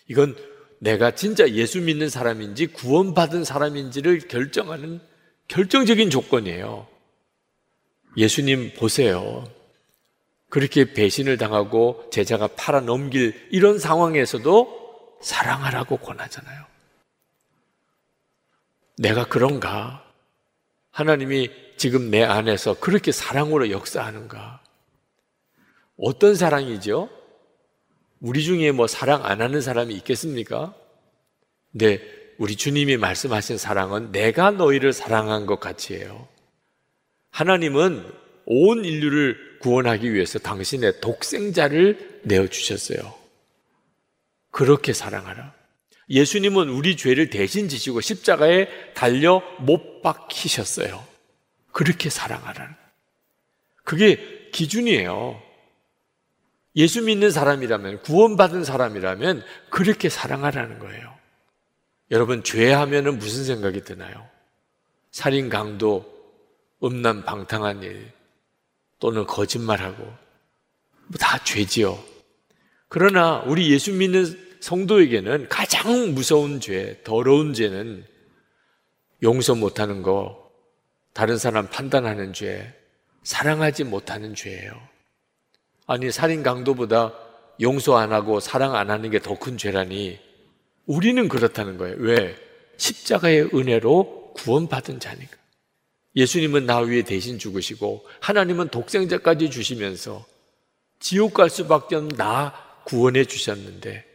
이건 0.09 0.37
내가 0.81 1.13
진짜 1.13 1.49
예수 1.51 1.81
믿는 1.81 2.09
사람인지 2.09 2.69
구원받은 2.69 3.45
사람인지를 3.45 4.29
결정하는 4.29 5.01
결정적인 5.49 6.11
조건이에요. 6.11 6.87
예수님 8.17 8.75
보세요. 8.75 9.45
그렇게 10.51 10.93
배신을 10.93 11.37
당하고 11.37 12.09
제자가 12.13 12.49
팔아 12.49 12.83
넘길 12.83 13.49
이런 13.51 13.79
상황에서도 13.79 15.19
사랑하라고 15.21 15.97
권하잖아요. 15.97 16.65
내가 18.99 19.27
그런가? 19.27 20.04
하나님이 20.95 21.51
지금 21.77 22.09
내 22.09 22.23
안에서 22.23 22.79
그렇게 22.79 23.11
사랑으로 23.11 23.71
역사하는가? 23.71 24.63
어떤 25.97 26.37
사랑이죠? 26.37 27.11
우리 28.21 28.45
중에 28.45 28.71
뭐 28.71 28.87
사랑 28.87 29.27
안 29.27 29.43
하는 29.43 29.61
사람이 29.61 29.93
있겠습니까? 29.97 30.73
근데 31.73 32.01
우리 32.39 32.55
주님이 32.55 32.97
말씀하신 32.97 33.59
사랑은 33.59 34.13
내가 34.13 34.53
너희를 34.53 34.93
사랑한 34.93 35.47
것 35.47 35.59
같이 35.59 35.95
해요. 35.95 36.29
하나님은 37.31 38.13
온 38.47 38.85
인류를 38.85 39.59
구원하기 39.63 40.15
위해서 40.15 40.39
당신의 40.39 41.01
독생자를 41.01 42.21
내어주셨어요. 42.23 43.15
그렇게 44.53 44.93
사랑하라. 44.93 45.55
예수님은 46.09 46.69
우리 46.69 46.97
죄를 46.97 47.31
대신 47.31 47.69
지시고 47.69 48.01
십자가에 48.01 48.93
달려 48.95 49.43
못 49.61 50.03
박히셨어요. 50.03 51.05
그렇게 51.73 52.11
사랑하라. 52.11 52.77
그게 53.85 54.51
기준이에요. 54.53 55.41
예수 56.77 57.03
믿는 57.03 57.31
사람이라면, 57.31 58.03
구원받은 58.03 58.65
사람이라면 58.65 59.45
그렇게 59.71 60.09
사랑하라는 60.09 60.79
거예요. 60.79 61.15
여러분, 62.11 62.43
죄하면은 62.43 63.19
무슨 63.19 63.45
생각이 63.45 63.83
드나요? 63.83 64.29
살인, 65.11 65.49
강도, 65.49 66.05
음란, 66.83 67.25
방탕한 67.25 67.83
일, 67.83 68.13
또는 68.99 69.27
거짓말하고, 69.27 70.03
뭐 70.03 71.19
다 71.19 71.43
죄지요. 71.45 72.03
그러나 72.89 73.41
우리 73.47 73.71
예수 73.71 73.93
믿는 73.93 74.54
성도에게는 74.69 75.51
가장 75.51 76.15
무서운 76.15 76.59
죄, 76.59 76.99
더러운 77.05 77.53
죄는 77.53 78.03
용서 79.23 79.55
못하는 79.55 80.01
거, 80.01 80.51
다른 81.13 81.37
사람 81.37 81.69
판단하는 81.69 82.33
죄, 82.33 82.73
사랑하지 83.25 83.85
못하는 83.85 84.35
죄예요. 84.35 84.73
아니, 85.87 86.11
살인 86.11 86.43
강도보다 86.43 87.13
용서 87.61 87.99
안 87.99 88.15
하고 88.15 88.41
사랑 88.41 88.75
안 88.75 88.89
하는 88.91 89.11
게 89.11 89.19
더 89.19 89.35
큰 89.35 89.59
죄라니 89.59 90.19
우리는 90.87 91.29
그렇다는 91.29 91.77
거예요. 91.77 91.97
왜? 91.99 92.35
십자가의 92.79 93.51
은혜로 93.53 94.33
구원받은 94.35 94.99
자니까. 94.99 95.37
예수님은 96.17 96.65
나 96.65 96.79
위에 96.79 97.03
대신 97.03 97.39
죽으시고 97.39 98.07
하나님은 98.21 98.69
독생자까지 98.69 99.51
주시면서 99.51 100.25
지옥 101.01 101.35
갈 101.35 101.51
수밖에 101.51 101.97
없는 101.97 102.17
나 102.17 102.55
구원해 102.87 103.27
주셨는데 103.27 104.14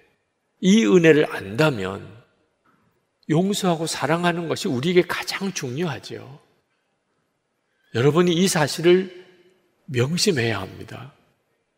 이 0.62 0.86
은혜를 0.86 1.34
안다면 1.34 2.20
용서하고 3.30 3.86
사랑하는 3.88 4.48
것이 4.48 4.68
우리에게 4.68 5.04
가장 5.04 5.54
중요하죠. 5.54 6.40
여러분이 7.96 8.34
이 8.34 8.48
사실을 8.48 9.26
명심해야 9.86 10.60
합니다. 10.60 11.14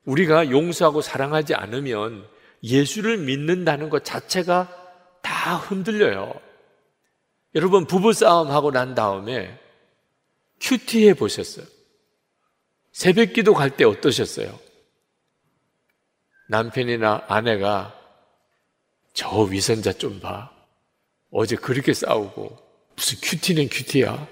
우리가 0.06 0.50
용서하고 0.50 1.02
사랑하지 1.02 1.56
않으면 1.56 2.28
예수를 2.64 3.18
믿는다는 3.18 3.90
것 3.90 4.04
자체가 4.04 4.70
다 5.22 5.56
흔들려요. 5.58 6.34
여러분, 7.56 7.86
부부싸움 7.86 8.50
하고 8.52 8.72
난 8.72 8.96
다음에 8.96 9.60
큐티해 10.60 11.14
보셨어요? 11.16 11.66
새벽 12.92 13.34
기도 13.34 13.54
갈 13.54 13.70
때 13.70 13.84
어떠셨어요? 13.84 14.58
남편이나 16.50 17.26
아내가 17.28 18.01
저 19.14 19.42
위선자 19.42 19.94
좀 19.94 20.20
봐. 20.20 20.52
어제 21.32 21.56
그렇게 21.56 21.94
싸우고 21.94 22.58
무슨 22.96 23.18
큐티는 23.22 23.70
큐티야. 23.70 24.28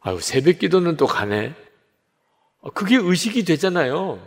아유, 0.00 0.20
새벽 0.20 0.58
기도는 0.58 0.96
또 0.96 1.06
가네. 1.06 1.54
그게 2.74 2.96
의식이 2.96 3.44
되잖아요. 3.44 4.20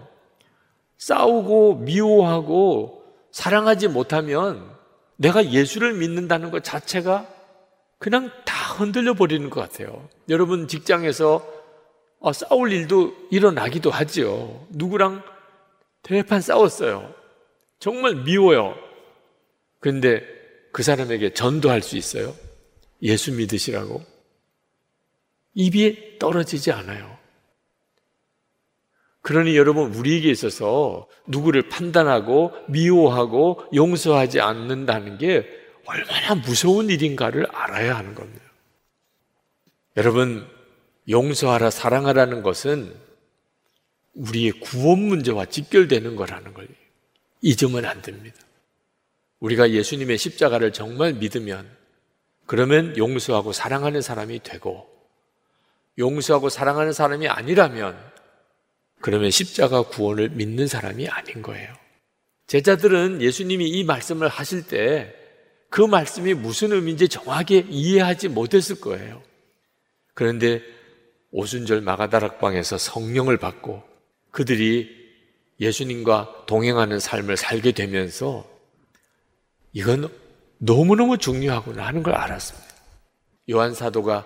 싸우고 0.97 1.75
미워하고 1.77 3.03
사랑하지 3.31 3.87
못하면 3.87 4.69
내가 5.17 5.51
예수를 5.51 5.93
믿는다는 5.93 6.51
것 6.51 6.63
자체가 6.63 7.27
그냥 7.97 8.31
다 8.45 8.73
흔들려 8.73 9.13
버리는 9.13 9.49
것 9.49 9.61
같아요. 9.61 10.07
여러분 10.29 10.67
직장에서 10.67 11.45
어, 12.19 12.33
싸울 12.33 12.71
일도 12.71 13.15
일어나기도 13.31 13.89
하죠. 13.89 14.65
누구랑 14.69 15.23
대판 16.03 16.41
싸웠어요. 16.41 17.13
정말 17.79 18.15
미워요. 18.15 18.75
근데 19.81 20.23
그 20.71 20.83
사람에게 20.83 21.33
전도할 21.33 21.81
수 21.81 21.97
있어요? 21.97 22.33
예수 23.01 23.33
믿으시라고? 23.33 24.01
입이 25.55 26.19
떨어지지 26.19 26.71
않아요. 26.71 27.17
그러니 29.21 29.57
여러분, 29.57 29.93
우리에게 29.93 30.29
있어서 30.29 31.07
누구를 31.27 31.67
판단하고 31.67 32.53
미워하고 32.69 33.65
용서하지 33.73 34.39
않는다는 34.39 35.17
게 35.17 35.47
얼마나 35.85 36.35
무서운 36.35 36.89
일인가를 36.89 37.47
알아야 37.53 37.97
하는 37.97 38.15
겁니다. 38.15 38.43
여러분, 39.97 40.47
용서하라, 41.09 41.71
사랑하라는 41.71 42.43
것은 42.43 42.95
우리의 44.13 44.51
구원 44.51 44.99
문제와 44.99 45.45
직결되는 45.45 46.15
거라는 46.15 46.53
걸 46.53 46.67
잊으면 47.41 47.85
안 47.85 48.01
됩니다. 48.01 48.37
우리가 49.41 49.71
예수님의 49.71 50.17
십자가를 50.17 50.71
정말 50.71 51.13
믿으면 51.13 51.69
그러면 52.45 52.95
용서하고 52.97 53.51
사랑하는 53.51 54.01
사람이 54.01 54.41
되고 54.43 54.87
용서하고 55.99 56.47
사랑하는 56.49 56.93
사람이 56.93 57.27
아니라면 57.27 57.97
그러면 59.01 59.29
십자가 59.29 59.81
구원을 59.81 60.29
믿는 60.29 60.67
사람이 60.67 61.09
아닌 61.09 61.41
거예요. 61.41 61.73
제자들은 62.47 63.21
예수님이 63.21 63.67
이 63.67 63.83
말씀을 63.83 64.29
하실 64.29 64.65
때 64.65 65.21
그 65.71 65.81
말씀이 65.81 66.33
무슨 66.33 66.73
의미인지 66.73 67.07
정확하게 67.07 67.65
이해하지 67.69 68.27
못했을 68.27 68.81
거예요. 68.81 69.23
그런데 70.13 70.61
오순절 71.31 71.79
마가다락방에서 71.79 72.77
성령을 72.77 73.37
받고 73.37 73.81
그들이 74.31 74.89
예수님과 75.61 76.43
동행하는 76.45 76.99
삶을 76.99 77.37
살게 77.37 77.71
되면서 77.71 78.45
이건 79.73 80.09
너무너무 80.57 81.17
중요하구나 81.17 81.87
하는 81.87 82.03
걸 82.03 82.15
알았습니다. 82.15 82.67
요한 83.49 83.73
사도가 83.73 84.25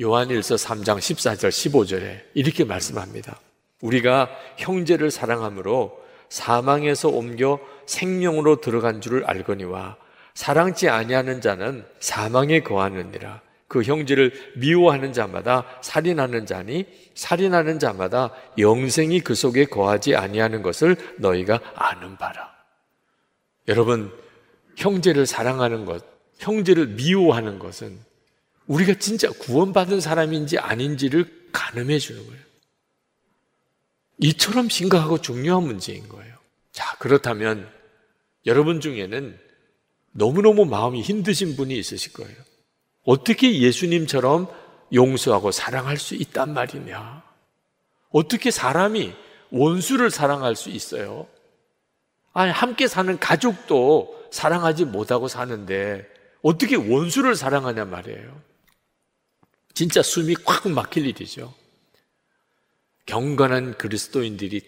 요한일서 0.00 0.56
3장 0.56 0.98
14절 0.98 1.48
15절에 1.48 2.22
이렇게 2.34 2.64
말씀합니다. 2.64 3.38
우리가 3.80 4.28
형제를 4.58 5.10
사랑함으로 5.10 6.04
사망에서 6.28 7.08
옮겨 7.08 7.60
생명으로 7.86 8.60
들어간 8.60 9.00
줄을 9.00 9.24
알거니와 9.24 9.96
사랑치 10.34 10.88
아니하는 10.88 11.40
자는 11.40 11.84
사망에 12.00 12.60
거하느니라. 12.60 13.40
그 13.68 13.82
형제를 13.82 14.32
미워하는 14.56 15.12
자마다 15.12 15.64
살인하는 15.82 16.46
자니 16.46 16.86
살인하는 17.14 17.78
자마다 17.78 18.30
영생이 18.58 19.20
그 19.20 19.34
속에 19.34 19.64
거하지 19.64 20.14
아니하는 20.14 20.62
것을 20.62 20.96
너희가 21.18 21.60
아는 21.74 22.16
바라. 22.16 22.54
여러분 23.68 24.12
형제를 24.76 25.26
사랑하는 25.26 25.84
것, 25.84 26.04
형제를 26.38 26.86
미워하는 26.88 27.58
것은 27.58 27.98
우리가 28.66 28.94
진짜 28.98 29.30
구원받은 29.30 30.00
사람인지 30.00 30.58
아닌지를 30.58 31.48
가늠해 31.52 31.98
주는 31.98 32.24
거예요. 32.26 32.42
이처럼 34.18 34.68
심각하고 34.68 35.20
중요한 35.20 35.64
문제인 35.64 36.08
거예요. 36.08 36.36
자, 36.72 36.96
그렇다면 36.98 37.70
여러분 38.44 38.80
중에는 38.80 39.38
너무너무 40.12 40.64
마음이 40.64 41.02
힘드신 41.02 41.56
분이 41.56 41.76
있으실 41.76 42.12
거예요. 42.12 42.36
어떻게 43.04 43.60
예수님처럼 43.60 44.48
용서하고 44.92 45.52
사랑할 45.52 45.96
수 45.96 46.14
있단 46.14 46.52
말이냐? 46.54 47.22
어떻게 48.10 48.50
사람이 48.50 49.14
원수를 49.50 50.10
사랑할 50.10 50.56
수 50.56 50.70
있어요? 50.70 51.26
아니, 52.32 52.50
함께 52.50 52.88
사는 52.88 53.18
가족도 53.18 54.15
사랑하지 54.36 54.84
못하고 54.84 55.28
사는데 55.28 56.06
어떻게 56.42 56.76
원수를 56.76 57.34
사랑하냐 57.34 57.86
말이에요. 57.86 58.42
진짜 59.72 60.02
숨이 60.02 60.36
꽉 60.44 60.68
막힐 60.68 61.06
일이죠. 61.06 61.54
경건한 63.06 63.78
그리스도인들이 63.78 64.60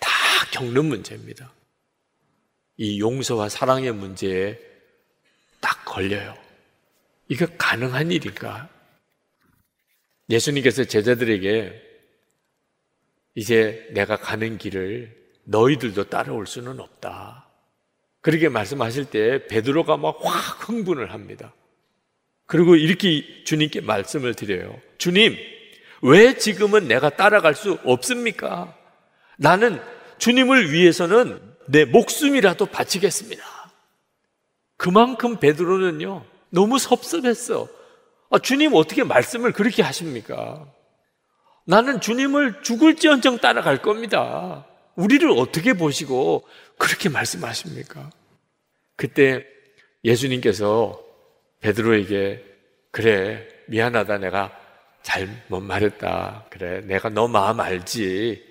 다 0.00 0.08
겪는 0.52 0.84
문제입니다. 0.84 1.52
이 2.76 3.00
용서와 3.00 3.48
사랑의 3.48 3.92
문제에 3.92 4.58
딱 5.60 5.84
걸려요. 5.84 6.36
이거 7.28 7.46
가능한 7.58 8.12
일인가? 8.12 8.68
예수님께서 10.30 10.84
제자들에게 10.84 11.90
이제 13.34 13.88
내가 13.92 14.16
가는 14.16 14.58
길을 14.58 15.40
너희들도 15.44 16.04
따라올 16.04 16.46
수는 16.46 16.78
없다. 16.78 17.51
그렇게 18.22 18.48
말씀하실 18.48 19.06
때 19.06 19.46
베드로가 19.48 19.96
막 19.96 20.20
확 20.22 20.68
흥분을 20.68 21.12
합니다. 21.12 21.52
그리고 22.46 22.76
이렇게 22.76 23.44
주님께 23.44 23.80
말씀을 23.80 24.34
드려요. 24.34 24.78
주님, 24.98 25.36
왜 26.02 26.36
지금은 26.36 26.88
내가 26.88 27.10
따라갈 27.10 27.54
수 27.54 27.78
없습니까? 27.84 28.74
나는 29.36 29.80
주님을 30.18 30.72
위해서는 30.72 31.40
내 31.66 31.84
목숨이라도 31.84 32.66
바치겠습니다. 32.66 33.42
그만큼 34.76 35.38
베드로는요, 35.38 36.24
너무 36.50 36.78
섭섭했어. 36.78 37.68
아, 38.30 38.38
주님 38.38 38.72
어떻게 38.74 39.04
말씀을 39.04 39.52
그렇게 39.52 39.82
하십니까? 39.82 40.66
나는 41.64 42.00
주님을 42.00 42.62
죽을지언정 42.62 43.38
따라갈 43.38 43.80
겁니다. 43.82 44.66
우리를 44.96 45.28
어떻게 45.30 45.72
보시고 45.72 46.46
그렇게 46.78 47.08
말씀하십니까? 47.08 48.10
그때 48.96 49.44
예수님께서 50.04 51.02
베드로에게 51.60 52.44
그래 52.90 53.48
미안하다 53.68 54.18
내가 54.18 54.58
잘못 55.02 55.60
말했다 55.60 56.46
그래 56.50 56.80
내가 56.82 57.08
너 57.08 57.28
마음 57.28 57.60
알지 57.60 58.44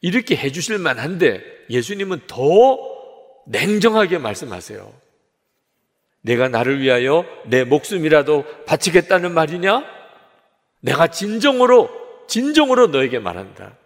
이렇게 0.00 0.36
해주실 0.36 0.78
만한데 0.78 1.42
예수님은 1.70 2.22
더 2.26 2.92
냉정하게 3.46 4.18
말씀하세요. 4.18 4.92
내가 6.22 6.48
나를 6.48 6.80
위하여 6.80 7.24
내 7.46 7.64
목숨이라도 7.64 8.44
바치겠다는 8.66 9.32
말이냐? 9.32 9.84
내가 10.80 11.08
진정으로 11.08 11.90
진정으로 12.28 12.88
너에게 12.88 13.18
말한다. 13.18 13.76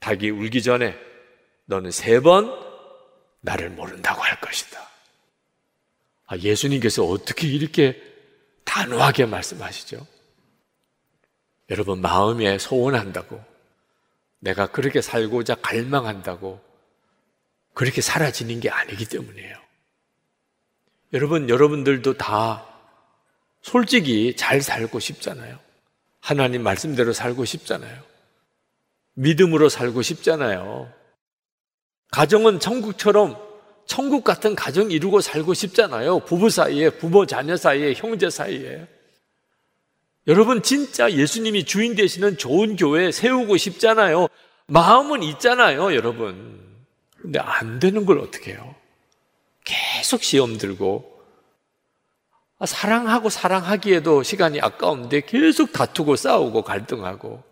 닭이 0.00 0.30
울기 0.30 0.62
전에 0.62 0.96
너는 1.66 1.90
세 1.90 2.20
번 2.20 2.66
나를 3.40 3.70
모른다고 3.70 4.22
할 4.22 4.40
것이다. 4.40 4.80
아, 6.26 6.36
예수님께서 6.36 7.04
어떻게 7.04 7.46
이렇게 7.46 8.02
단호하게 8.64 9.26
말씀하시죠? 9.26 10.04
여러분, 11.70 12.00
마음에 12.00 12.58
소원한다고, 12.58 13.42
내가 14.40 14.66
그렇게 14.66 15.00
살고자 15.00 15.54
갈망한다고, 15.56 16.60
그렇게 17.74 18.00
사라지는 18.00 18.58
게 18.58 18.68
아니기 18.70 19.04
때문이에요. 19.04 19.56
여러분, 21.12 21.48
여러분들도 21.48 22.14
다 22.16 22.66
솔직히 23.62 24.34
잘 24.36 24.60
살고 24.60 24.98
싶잖아요. 24.98 25.58
하나님 26.20 26.62
말씀대로 26.64 27.12
살고 27.12 27.44
싶잖아요. 27.44 28.02
믿음으로 29.16 29.68
살고 29.68 30.02
싶잖아요. 30.02 30.92
가정은 32.12 32.60
천국처럼 32.60 33.36
천국 33.86 34.24
같은 34.24 34.54
가정 34.54 34.90
이루고 34.90 35.20
살고 35.20 35.54
싶잖아요. 35.54 36.20
부부 36.20 36.50
사이에, 36.50 36.90
부모 36.90 37.26
자녀 37.26 37.56
사이에, 37.56 37.94
형제 37.94 38.30
사이에. 38.30 38.86
여러분 40.26 40.62
진짜 40.62 41.10
예수님이 41.10 41.64
주인 41.64 41.94
되시는 41.94 42.36
좋은 42.36 42.76
교회 42.76 43.12
세우고 43.12 43.56
싶잖아요. 43.56 44.28
마음은 44.66 45.22
있잖아요, 45.22 45.94
여러분. 45.94 46.60
근데 47.20 47.38
안 47.38 47.78
되는 47.78 48.04
걸 48.04 48.18
어떻게 48.18 48.52
해요? 48.52 48.74
계속 49.64 50.22
시험 50.22 50.58
들고 50.58 51.16
아, 52.58 52.66
사랑하고 52.66 53.28
사랑하기에도 53.28 54.22
시간이 54.22 54.60
아까운데 54.60 55.20
계속 55.20 55.72
다투고 55.72 56.16
싸우고 56.16 56.62
갈등하고 56.62 57.42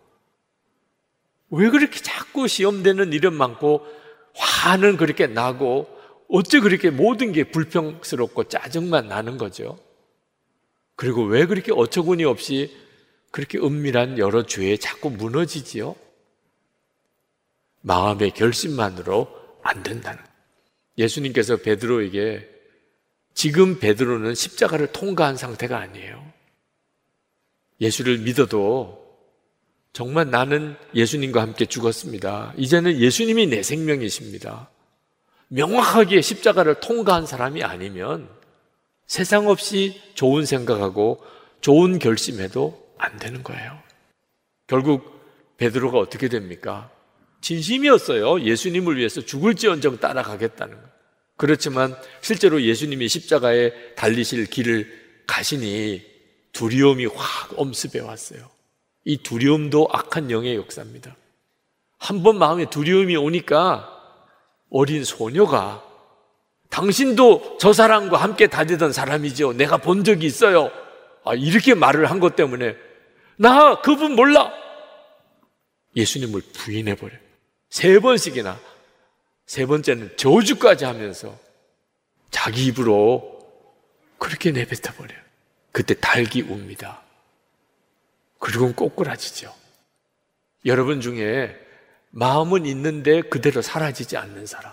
왜 1.49 1.69
그렇게 1.69 1.99
자꾸 1.99 2.47
시험되는 2.47 3.13
일은 3.13 3.33
많고 3.33 3.85
화는 4.33 4.97
그렇게 4.97 5.27
나고 5.27 5.87
어째 6.27 6.59
그렇게 6.59 6.89
모든 6.89 7.31
게 7.31 7.43
불평스럽고 7.45 8.45
짜증만 8.45 9.07
나는 9.07 9.37
거죠? 9.37 9.79
그리고 10.95 11.23
왜 11.23 11.45
그렇게 11.45 11.71
어처구니 11.71 12.23
없이 12.23 12.75
그렇게 13.31 13.57
은밀한 13.57 14.17
여러 14.17 14.43
죄에 14.43 14.77
자꾸 14.77 15.09
무너지지요? 15.09 15.95
마음의 17.81 18.31
결심만으로 18.31 19.27
안 19.61 19.83
된다는. 19.83 20.23
예수님께서 20.97 21.57
베드로에게 21.57 22.49
지금 23.33 23.79
베드로는 23.79 24.33
십자가를 24.33 24.91
통과한 24.93 25.35
상태가 25.35 25.77
아니에요. 25.77 26.25
예수를 27.81 28.19
믿어도 28.19 29.04
정말 29.95 30.29
나는 30.29 30.75
예수님과 30.93 31.41
함께 31.41 31.65
죽었습니다. 31.65 32.53
이제는 32.57 32.99
예수님이 32.99 33.47
내 33.47 33.63
생명이십니다. 33.63 34.69
명확하게 35.47 36.19
십자가를 36.19 36.81
통과한 36.81 37.25
사람이 37.25 37.63
아니면 37.63 38.27
세상 39.07 39.47
없이 39.47 40.01
좋은 40.13 40.45
생각하고 40.45 41.23
좋은 41.61 41.97
결심해도 41.97 42.93
안 42.97 43.17
되는 43.19 43.41
거예요. 43.41 43.79
결국 44.67 45.17
베드로가 45.55 45.97
어떻게 45.97 46.27
됩니까? 46.27 46.91
진심이었어요. 47.39 48.41
예수님을 48.41 48.97
위해서 48.97 49.21
죽을지언정 49.21 50.01
따라가겠다는 50.01 50.75
거. 50.75 50.89
그렇지만 51.37 51.95
실제로 52.19 52.61
예수님이 52.61 53.07
십자가에 53.07 53.71
달리실 53.95 54.47
길을 54.47 55.23
가시니 55.25 56.03
두려움이 56.51 57.05
확 57.05 57.57
엄습해 57.57 58.01
왔어요. 58.01 58.54
이 59.05 59.17
두려움도 59.17 59.87
악한 59.91 60.31
영의 60.31 60.55
역사입니다. 60.55 61.15
한 61.97 62.21
번 62.23 62.37
마음에 62.37 62.69
두려움이 62.69 63.15
오니까 63.15 63.91
어린 64.69 65.03
소녀가 65.03 65.83
당신도 66.69 67.57
저 67.59 67.71
사람과 67.71 68.17
함께 68.17 68.47
다니던 68.47 68.91
사람이죠. 68.91 69.53
내가 69.53 69.77
본 69.77 70.03
적이 70.03 70.25
있어요. 70.25 70.69
아, 71.23 71.33
이렇게 71.33 71.73
말을 71.73 72.09
한 72.11 72.19
것 72.19 72.35
때문에 72.35 72.75
나 73.37 73.81
그분 73.81 74.13
몰라. 74.15 74.51
예수님을 75.95 76.41
부인해 76.53 76.95
버려. 76.95 77.13
세 77.69 77.99
번씩이나 77.99 78.59
세 79.45 79.65
번째는 79.65 80.17
저주까지 80.17 80.85
하면서 80.85 81.37
자기 82.31 82.65
입으로 82.65 83.39
그렇게 84.17 84.51
내뱉어 84.51 84.93
버려요. 84.97 85.19
그때 85.71 85.93
달기 85.93 86.41
웁니다. 86.41 87.01
그리고 88.45 88.71
꼬꾸라지죠. 88.73 89.51
여러분 90.67 91.01
중에 91.01 91.59
마음은 92.11 92.67
있는데 92.67 93.23
그대로 93.23 93.63
사라지지 93.63 94.17
않는 94.17 94.45
사람. 94.45 94.71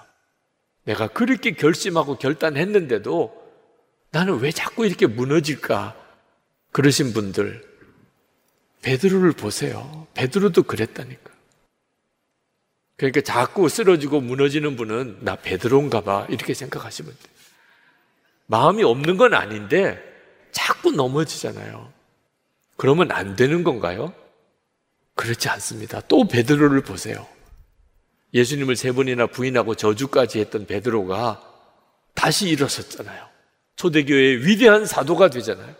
내가 0.84 1.08
그렇게 1.08 1.52
결심하고 1.52 2.18
결단했는데도 2.18 3.34
나는 4.10 4.40
왜 4.40 4.52
자꾸 4.52 4.84
이렇게 4.84 5.06
무너질까? 5.06 5.96
그러신 6.72 7.14
분들, 7.14 7.66
베드로를 8.82 9.32
보세요. 9.32 10.06
베드로도 10.12 10.64
그랬다니까. 10.64 11.32
그러니까 12.96 13.22
자꾸 13.22 13.70
쓰러지고 13.70 14.20
무너지는 14.20 14.76
분은 14.76 15.20
나 15.24 15.36
베드로인가 15.36 16.02
봐. 16.02 16.26
이렇게 16.28 16.52
생각하시면 16.52 17.10
돼 17.10 17.30
마음이 18.48 18.82
없는 18.82 19.16
건 19.16 19.32
아닌데 19.32 19.98
자꾸 20.50 20.92
넘어지잖아요. 20.92 22.01
그러면 22.76 23.10
안 23.12 23.36
되는 23.36 23.64
건가요? 23.64 24.14
그렇지 25.14 25.48
않습니다. 25.48 26.00
또 26.08 26.26
베드로를 26.26 26.82
보세요. 26.82 27.26
예수님을 28.34 28.76
세 28.76 28.92
번이나 28.92 29.26
부인하고 29.26 29.74
저주까지 29.74 30.40
했던 30.40 30.66
베드로가 30.66 31.42
다시 32.14 32.48
일어섰잖아요. 32.48 33.28
초대교회의 33.76 34.46
위대한 34.46 34.86
사도가 34.86 35.30
되잖아요. 35.30 35.74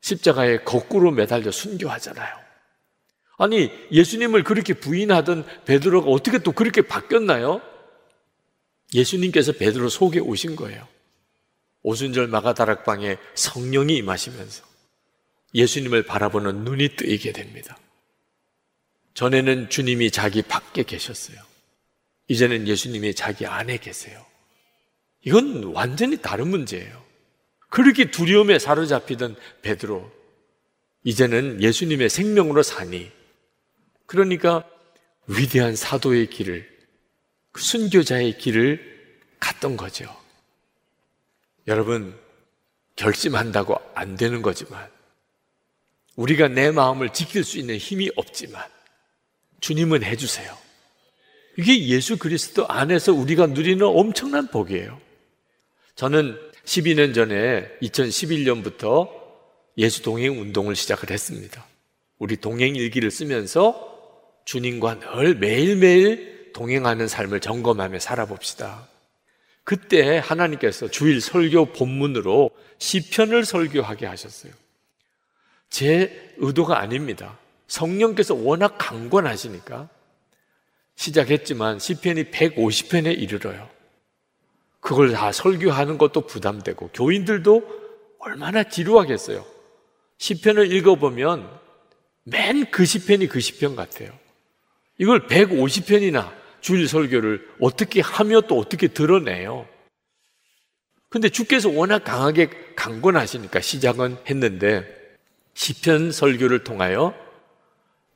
십자가에 0.00 0.58
거꾸로 0.58 1.10
매달려 1.10 1.50
순교하잖아요. 1.50 2.44
아니, 3.38 3.70
예수님을 3.90 4.44
그렇게 4.44 4.74
부인하던 4.74 5.44
베드로가 5.64 6.10
어떻게 6.10 6.38
또 6.38 6.52
그렇게 6.52 6.82
바뀌었나요? 6.82 7.60
예수님께서 8.92 9.52
베드로 9.52 9.88
속에 9.88 10.20
오신 10.20 10.56
거예요. 10.56 10.86
오순절 11.82 12.28
마가다락방에 12.28 13.18
성령이 13.34 13.96
임하시면서 13.96 14.64
예수님을 15.54 16.02
바라보는 16.04 16.64
눈이 16.64 16.96
뜨이게 16.96 17.32
됩니다. 17.32 17.78
전에는 19.14 19.70
주님이 19.70 20.10
자기 20.10 20.42
밖에 20.42 20.82
계셨어요. 20.82 21.38
이제는 22.28 22.66
예수님이 22.66 23.14
자기 23.14 23.46
안에 23.46 23.78
계세요. 23.78 24.24
이건 25.22 25.64
완전히 25.72 26.16
다른 26.16 26.48
문제예요. 26.48 27.04
그렇게 27.68 28.10
두려움에 28.10 28.58
사로잡히던 28.58 29.36
베드로, 29.62 30.10
이제는 31.04 31.62
예수님의 31.62 32.08
생명으로 32.08 32.62
사니, 32.62 33.10
그러니까 34.06 34.68
위대한 35.26 35.76
사도의 35.76 36.28
길을, 36.28 36.68
그 37.52 37.62
순교자의 37.62 38.38
길을 38.38 39.20
갔던 39.40 39.76
거죠. 39.76 40.14
여러분, 41.66 42.18
결심한다고 42.96 43.76
안 43.94 44.16
되는 44.16 44.42
거지만, 44.42 44.93
우리가 46.16 46.48
내 46.48 46.70
마음을 46.70 47.12
지킬 47.12 47.44
수 47.44 47.58
있는 47.58 47.76
힘이 47.76 48.10
없지만, 48.16 48.62
주님은 49.60 50.02
해주세요. 50.02 50.56
이게 51.56 51.86
예수 51.86 52.18
그리스도 52.18 52.66
안에서 52.68 53.12
우리가 53.12 53.46
누리는 53.46 53.84
엄청난 53.86 54.48
복이에요. 54.48 55.00
저는 55.94 56.36
12년 56.64 57.14
전에 57.14 57.68
2011년부터 57.82 59.08
예수 59.78 60.02
동행 60.02 60.40
운동을 60.40 60.76
시작을 60.76 61.10
했습니다. 61.10 61.64
우리 62.18 62.36
동행 62.36 62.74
일기를 62.74 63.10
쓰면서 63.10 63.92
주님과 64.44 65.00
늘 65.00 65.34
매일매일 65.36 66.52
동행하는 66.52 67.08
삶을 67.08 67.40
점검하며 67.40 67.98
살아봅시다. 67.98 68.88
그때 69.64 70.18
하나님께서 70.18 70.88
주일 70.88 71.20
설교 71.20 71.72
본문으로 71.72 72.50
시편을 72.78 73.44
설교하게 73.44 74.06
하셨어요. 74.06 74.52
제 75.74 76.32
의도가 76.36 76.78
아닙니다. 76.78 77.36
성령께서 77.66 78.32
워낙 78.32 78.76
강권하시니까 78.78 79.88
시작했지만 80.94 81.80
시편이 81.80 82.30
150편에 82.30 83.20
이르러요. 83.20 83.68
그걸 84.78 85.10
다 85.10 85.32
설교하는 85.32 85.98
것도 85.98 86.28
부담되고 86.28 86.90
교인들도 86.94 88.16
얼마나 88.20 88.62
지루하겠어요. 88.62 89.44
시편을 90.18 90.70
읽어보면 90.70 91.50
맨 92.22 92.66
그 92.70 92.84
시편이 92.84 93.26
그 93.26 93.40
시편 93.40 93.74
같아요. 93.74 94.16
이걸 94.98 95.26
150편이나 95.26 96.32
주일 96.60 96.86
설교를 96.86 97.48
어떻게 97.60 98.00
하며 98.00 98.42
또 98.42 98.60
어떻게 98.60 98.86
드러내요? 98.86 99.66
근데 101.08 101.28
주께서 101.28 101.68
워낙 101.68 102.04
강하게 102.04 102.50
강권하시니까 102.76 103.60
시작은 103.60 104.18
했는데 104.30 105.03
시편 105.54 106.12
설교를 106.12 106.64
통하여 106.64 107.14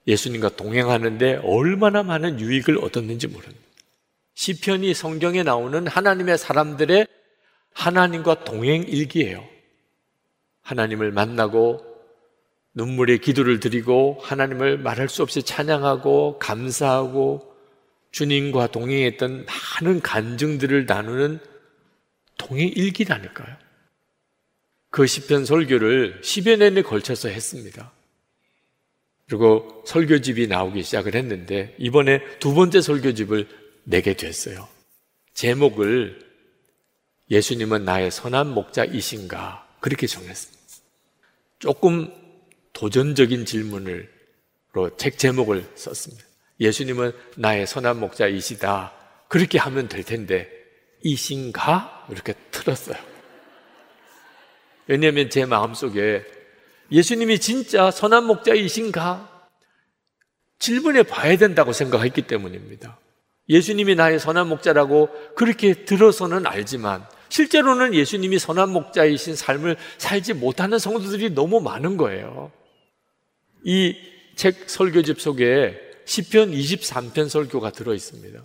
예수님과 0.06 0.56
동행하는데 0.56 1.40
얼마나 1.44 2.02
많은 2.02 2.40
유익을 2.40 2.78
얻었는지 2.78 3.26
모릅니다. 3.28 3.60
시편이 4.34 4.94
성경에 4.94 5.42
나오는 5.42 5.86
하나님의 5.86 6.38
사람들의 6.38 7.06
하나님과 7.74 8.44
동행 8.44 8.82
일기예요. 8.82 9.44
하나님을 10.62 11.12
만나고 11.12 11.84
눈물의 12.74 13.18
기도를 13.18 13.60
드리고 13.60 14.18
하나님을 14.22 14.78
말할 14.78 15.08
수 15.08 15.22
없이 15.22 15.42
찬양하고 15.42 16.38
감사하고 16.38 17.52
주님과 18.12 18.68
동행했던 18.68 19.46
많은 19.46 20.00
간증들을 20.00 20.86
나누는 20.86 21.40
동행 22.36 22.68
일기라니까요. 22.68 23.56
그 24.90 25.06
시편 25.06 25.44
설교를 25.44 26.20
10여 26.22 26.58
년에 26.58 26.82
걸쳐서 26.82 27.28
했습니다. 27.28 27.92
그리고 29.28 29.82
설교집이 29.86 30.46
나오기 30.46 30.82
시작을 30.82 31.14
했는데 31.14 31.74
이번에 31.78 32.22
두 32.38 32.54
번째 32.54 32.80
설교집을 32.80 33.46
내게 33.84 34.14
됐어요. 34.14 34.68
제목을 35.34 36.26
예수님은 37.30 37.84
나의 37.84 38.10
선한 38.10 38.48
목자이신가 38.48 39.76
그렇게 39.80 40.06
정했습니다. 40.06 40.58
조금 41.58 42.10
도전적인 42.72 43.44
질문으로 43.44 44.06
책 44.96 45.18
제목을 45.18 45.64
썼습니다. 45.74 46.24
예수님은 46.60 47.12
나의 47.36 47.66
선한 47.66 48.00
목자이시다. 48.00 48.92
그렇게 49.28 49.58
하면 49.58 49.88
될 49.88 50.04
텐데 50.04 50.48
이신가 51.02 52.06
이렇게 52.10 52.34
틀었어요. 52.50 52.96
왜냐하면 54.88 55.30
제 55.30 55.44
마음속에 55.44 56.24
예수님이 56.90 57.38
진짜 57.38 57.90
선한 57.90 58.24
목자이신가? 58.24 59.46
질문해 60.58 61.04
봐야 61.04 61.36
된다고 61.36 61.72
생각했기 61.72 62.22
때문입니다. 62.22 62.98
예수님이 63.48 63.94
나의 63.94 64.18
선한 64.18 64.48
목자라고 64.48 65.08
그렇게 65.36 65.84
들어서는 65.84 66.46
알지만 66.46 67.06
실제로는 67.28 67.94
예수님이 67.94 68.38
선한 68.38 68.70
목자이신 68.70 69.36
삶을 69.36 69.76
살지 69.98 70.34
못하는 70.34 70.78
성도들이 70.78 71.30
너무 71.30 71.60
많은 71.60 71.96
거예요. 71.96 72.50
이 73.64 74.18
책 74.38 74.70
설교집 74.70 75.20
속에 75.20 75.76
시편 76.04 76.52
23편 76.52 77.28
설교가 77.28 77.72
들어 77.72 77.92
있습니다. 77.92 78.40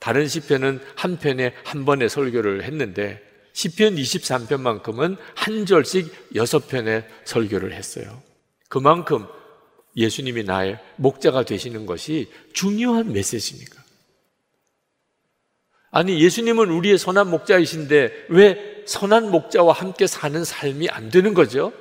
다른 0.00 0.26
시편은 0.26 0.80
한 0.96 1.18
편에 1.20 1.54
한 1.64 1.84
번의 1.84 2.08
설교를 2.08 2.64
했는데 2.64 3.22
시편 3.54 3.94
23편만큼은 3.94 5.16
한 5.36 5.64
절씩 5.64 6.34
여섯 6.34 6.66
편의 6.68 7.08
설교를 7.24 7.72
했어요. 7.72 8.22
그만큼 8.68 9.26
예수님이 9.96 10.42
나의 10.42 10.80
목자가 10.96 11.44
되시는 11.44 11.86
것이 11.86 12.30
중요한 12.52 13.12
메시지입니까? 13.12 13.82
아니, 15.92 16.20
예수님은 16.20 16.68
우리의 16.70 16.98
선한 16.98 17.30
목자이신데 17.30 18.26
왜 18.30 18.82
선한 18.86 19.30
목자와 19.30 19.72
함께 19.72 20.08
사는 20.08 20.42
삶이 20.42 20.88
안 20.88 21.08
되는 21.10 21.32
거죠? 21.32 21.72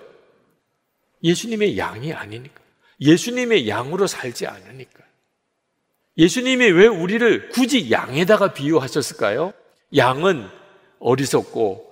예수님의 1.23 1.79
양이 1.79 2.13
아니니까. 2.13 2.61
예수님의 3.01 3.67
양으로 3.67 4.05
살지 4.05 4.45
않으니까. 4.45 4.99
예수님이 6.17 6.69
왜 6.69 6.85
우리를 6.85 7.49
굳이 7.49 7.89
양에다가 7.89 8.53
비유하셨을까요? 8.53 9.53
양은 9.95 10.47
어리석고 11.03 11.91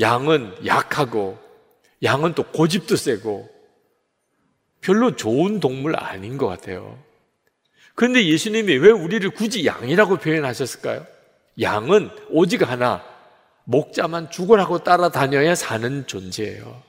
양은 0.00 0.66
약하고 0.66 1.38
양은 2.02 2.34
또 2.34 2.42
고집도 2.44 2.96
세고 2.96 3.48
별로 4.80 5.14
좋은 5.14 5.60
동물 5.60 5.96
아닌 5.96 6.36
것 6.36 6.46
같아요. 6.46 6.98
그런데 7.94 8.26
예수님이 8.26 8.76
왜 8.76 8.90
우리를 8.90 9.28
굳이 9.30 9.66
양이라고 9.66 10.16
표현하셨을까요? 10.16 11.06
양은 11.60 12.10
오직 12.30 12.68
하나, 12.68 13.04
목자만 13.64 14.30
죽으라고 14.30 14.78
따라다녀야 14.78 15.54
사는 15.54 16.06
존재예요. 16.06 16.82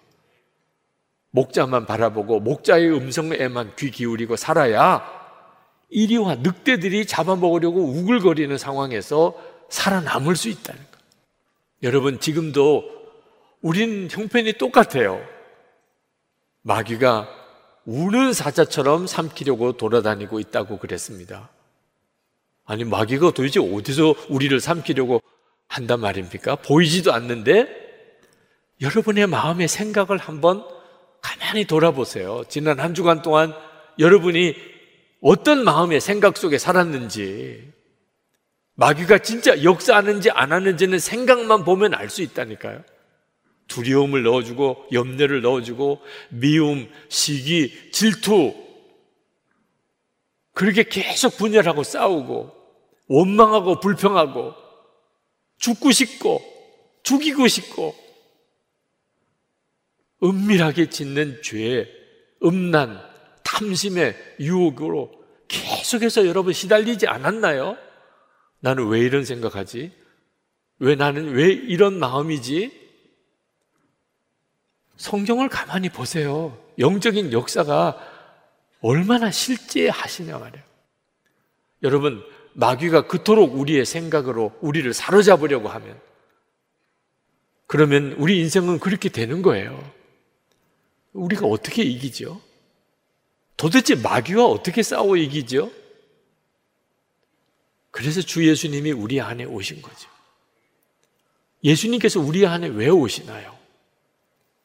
목자만 1.31 1.85
바라보고 1.85 2.39
목자의 2.39 2.91
음성에만 2.91 3.75
귀 3.77 3.91
기울이고 3.91 4.35
살아야 4.35 5.03
이리와 5.89 6.35
늑대들이 6.35 7.05
잡아먹으려고 7.05 7.81
우글거리는 7.81 8.57
상황에서 8.57 9.35
살아남을 9.69 10.35
수 10.35 10.49
있다는 10.49 10.90
여러분, 11.83 12.19
지금도 12.19 12.83
우린 13.61 14.07
형편이 14.09 14.53
똑같아요. 14.53 15.21
마귀가 16.61 17.27
우는 17.85 18.33
사자처럼 18.33 19.07
삼키려고 19.07 19.73
돌아다니고 19.73 20.39
있다고 20.39 20.77
그랬습니다. 20.77 21.49
아니, 22.65 22.83
마귀가 22.83 23.31
도대체 23.31 23.59
어디서 23.59 24.15
우리를 24.29 24.59
삼키려고 24.59 25.21
한단 25.67 25.99
말입니까? 26.01 26.57
보이지도 26.57 27.13
않는데 27.13 27.67
여러분의 28.81 29.27
마음의 29.27 29.67
생각을 29.67 30.17
한번 30.17 30.63
가만히 31.21 31.65
돌아보세요. 31.65 32.43
지난 32.49 32.79
한 32.79 32.93
주간 32.93 33.21
동안 33.21 33.53
여러분이 33.99 34.55
어떤 35.21 35.63
마음의 35.63 36.01
생각 36.01 36.37
속에 36.37 36.57
살았는지 36.57 37.71
마귀가 38.81 39.19
진짜 39.19 39.61
역사하는지 39.61 40.31
안 40.31 40.51
하는지는 40.51 40.97
생각만 40.97 41.63
보면 41.63 41.93
알 41.93 42.09
수 42.09 42.23
있다니까요. 42.23 42.83
두려움을 43.67 44.23
넣어주고 44.23 44.87
염려를 44.91 45.43
넣어주고 45.43 46.01
미움, 46.29 46.89
시기, 47.07 47.91
질투 47.91 48.55
그렇게 50.53 50.83
계속 50.83 51.37
분열하고 51.37 51.83
싸우고 51.83 52.51
원망하고 53.07 53.79
불평하고 53.79 54.55
죽고 55.59 55.91
싶고 55.91 56.41
죽이고 57.03 57.47
싶고 57.47 57.95
은밀하게 60.23 60.89
짓는 60.89 61.41
죄, 61.43 61.87
음란, 62.43 62.99
탐심의 63.43 64.37
유혹으로 64.39 65.11
계속해서 65.47 66.25
여러분 66.25 66.51
시달리지 66.51 67.05
않았나요? 67.05 67.77
나는 68.61 68.87
왜 68.87 68.99
이런 68.99 69.25
생각하지? 69.25 69.91
왜 70.79 70.95
나는 70.95 71.33
왜 71.33 71.51
이런 71.51 71.99
마음이지? 71.99 72.79
성경을 74.97 75.49
가만히 75.49 75.89
보세요. 75.89 76.57
영적인 76.79 77.33
역사가 77.33 77.99
얼마나 78.81 79.29
실제 79.31 79.89
하시냐 79.89 80.37
말이에요. 80.37 80.63
여러분, 81.83 82.23
마귀가 82.53 83.07
그토록 83.07 83.59
우리의 83.59 83.85
생각으로 83.85 84.57
우리를 84.61 84.91
사로잡으려고 84.93 85.69
하면 85.69 85.99
그러면 87.65 88.13
우리 88.17 88.39
인생은 88.39 88.79
그렇게 88.79 89.09
되는 89.09 89.41
거예요. 89.41 89.91
우리가 91.13 91.47
어떻게 91.47 91.83
이기죠? 91.83 92.41
도대체 93.57 93.95
마귀와 93.95 94.45
어떻게 94.45 94.83
싸워 94.83 95.17
이기죠? 95.17 95.71
그래서 98.01 98.19
주 98.19 98.47
예수님이 98.47 98.91
우리 98.91 99.21
안에 99.21 99.43
오신 99.43 99.83
거죠. 99.83 100.09
예수님께서 101.63 102.19
우리 102.19 102.47
안에 102.47 102.67
왜 102.69 102.89
오시나요? 102.89 103.55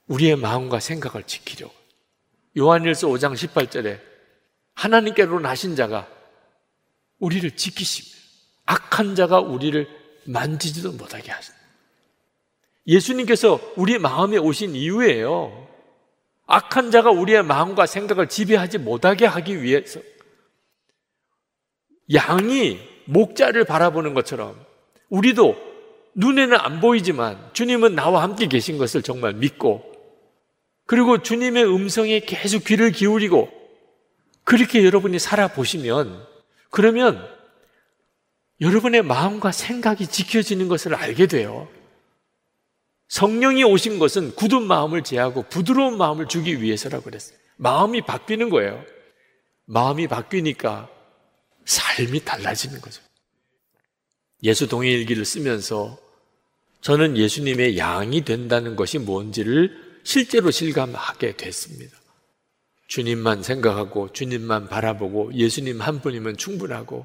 우리의 0.07 0.37
마음과 0.37 0.81
생각을 0.81 1.25
지키려고. 1.25 1.75
요한일서 2.57 3.09
5장 3.09 3.35
18절에 3.35 4.01
하나님께로 4.73 5.39
나신 5.41 5.77
자가 5.77 6.09
우리를 7.19 7.51
지키시며 7.51 8.17
악한 8.65 9.15
자가 9.15 9.41
우리를 9.41 9.87
만지지도 10.25 10.93
못하게 10.93 11.31
하신다. 11.31 11.61
예수님께서 12.87 13.61
우리 13.77 13.99
마음에 13.99 14.39
오신 14.39 14.75
이유예요. 14.75 15.69
악한 16.47 16.91
자가 16.91 17.11
우리의 17.11 17.43
마음과 17.43 17.85
생각을 17.85 18.31
지배하지 18.31 18.79
못하게 18.79 19.27
하기 19.27 19.63
위해서 19.63 20.01
양이 22.15 22.96
목자를 23.07 23.65
바라보는 23.65 24.15
것처럼 24.15 24.55
우리도 25.09 25.57
눈에는 26.15 26.57
안 26.57 26.81
보이지만 26.81 27.51
주님은 27.53 27.95
나와 27.95 28.23
함께 28.23 28.47
계신 28.47 28.79
것을 28.79 29.03
정말 29.03 29.35
믿고 29.35 29.93
그리고 30.87 31.23
주님의 31.23 31.65
음성에 31.65 32.21
계속 32.21 32.65
귀를 32.65 32.93
기울이고 32.93 33.51
그렇게 34.45 34.85
여러분이 34.85 35.19
살아보시면 35.19 36.25
그러면 36.71 37.29
여러분의 38.61 39.03
마음과 39.03 39.53
생각이 39.53 40.07
지켜지는 40.07 40.69
것을 40.69 40.95
알게 40.95 41.27
돼요. 41.27 41.69
성령이 43.09 43.65
오신 43.65 43.99
것은 43.99 44.35
굳은 44.35 44.63
마음을 44.63 45.03
제하고 45.03 45.43
부드러운 45.43 45.97
마음을 45.99 46.27
주기 46.29 46.63
위해서라고 46.63 47.05
그랬어요. 47.05 47.39
마음이 47.57 48.03
바뀌는 48.03 48.51
거예요. 48.51 48.83
마음이 49.67 50.07
바뀌니까 50.09 50.89
삶이 51.67 52.25
달라지는 52.25 52.81
거죠. 52.81 53.03
예수 54.43 54.67
동일기를 54.69 55.25
쓰면서 55.25 55.99
저는 56.81 57.17
예수님의 57.17 57.79
양이 57.79 58.25
된다는 58.25 58.77
것이 58.77 58.99
뭔지를 58.99 60.01
실제로 60.05 60.51
실감하게 60.51 61.37
됐습니다. 61.37 61.99
주님만 62.87 63.43
생각하고 63.43 64.13
주님만 64.13 64.69
바라보고 64.69 65.35
예수님 65.35 65.81
한 65.81 66.01
분이면 66.01 66.37
충분하고 66.37 67.05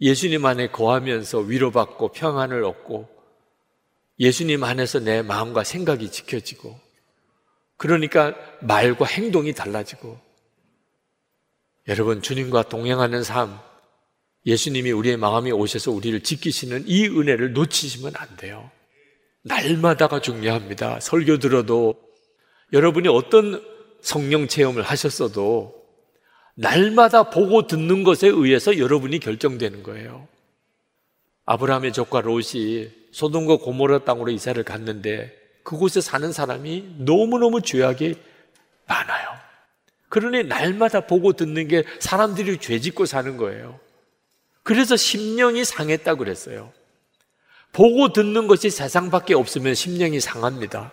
예수님 0.00 0.44
안에 0.46 0.68
거하면서 0.68 1.40
위로받고 1.40 2.12
평안을 2.12 2.64
얻고 2.64 3.08
예수님 4.18 4.64
안에서 4.64 5.00
내 5.00 5.20
마음과 5.20 5.64
생각이 5.64 6.10
지켜지고 6.10 6.80
그러니까 7.76 8.34
말과 8.62 9.04
행동이 9.04 9.52
달라지고 9.52 10.18
여러분 11.88 12.22
주님과 12.22 12.70
동행하는 12.70 13.22
삶 13.22 13.58
예수님이 14.46 14.92
우리의 14.92 15.16
마음에 15.16 15.50
오셔서 15.50 15.90
우리를 15.90 16.22
지키시는 16.22 16.84
이 16.86 17.06
은혜를 17.06 17.52
놓치시면 17.52 18.12
안 18.16 18.36
돼요. 18.36 18.70
날마다가 19.42 20.20
중요합니다. 20.20 21.00
설교 21.00 21.38
들어도 21.38 21.94
여러분이 22.72 23.08
어떤 23.08 23.62
성령 24.00 24.48
체험을 24.48 24.82
하셨어도 24.82 25.74
날마다 26.56 27.30
보고 27.30 27.66
듣는 27.66 28.04
것에 28.04 28.28
의해서 28.28 28.78
여러분이 28.78 29.18
결정되는 29.18 29.82
거예요. 29.82 30.28
아브라함의 31.46 31.92
조카 31.92 32.20
롯이 32.20 32.90
소돔과 33.12 33.58
고모라 33.58 34.04
땅으로 34.04 34.30
이사를 34.30 34.62
갔는데 34.62 35.34
그곳에 35.62 36.00
사는 36.00 36.30
사람이 36.32 36.96
너무너무 36.98 37.60
죄악이 37.62 38.14
많아요. 38.86 39.28
그러니 40.08 40.44
날마다 40.44 41.06
보고 41.06 41.32
듣는 41.32 41.68
게 41.68 41.84
사람들이 41.98 42.58
죄 42.58 42.78
짓고 42.78 43.06
사는 43.06 43.36
거예요. 43.36 43.80
그래서 44.64 44.96
심령이 44.96 45.64
상했다고 45.64 46.18
그랬어요. 46.18 46.72
보고 47.72 48.12
듣는 48.12 48.48
것이 48.48 48.70
세상밖에 48.70 49.34
없으면 49.34 49.74
심령이 49.74 50.20
상합니다. 50.20 50.92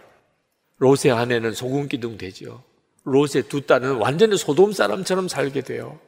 롯의 0.78 1.12
아내는 1.12 1.54
소금 1.54 1.88
기둥 1.88 2.18
되지요. 2.18 2.64
롯의 3.04 3.44
두 3.50 3.62
딸은 3.62 3.96
완전히 3.96 4.38
소돔 4.38 4.74
사람처럼 4.74 5.28
살게 5.28 5.62
돼요. 5.62 6.00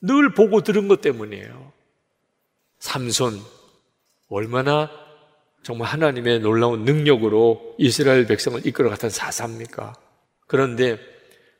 늘 0.00 0.34
보고 0.34 0.62
들은 0.62 0.88
것 0.88 1.00
때문이에요. 1.00 1.72
삼손, 2.78 3.40
얼마나 4.28 4.90
정말 5.62 5.88
하나님의 5.88 6.40
놀라운 6.40 6.84
능력으로 6.84 7.74
이스라엘 7.76 8.26
백성을 8.26 8.64
이끌어 8.66 8.88
갔던 8.90 9.10
사사입니까? 9.10 9.94
그런데 10.46 10.98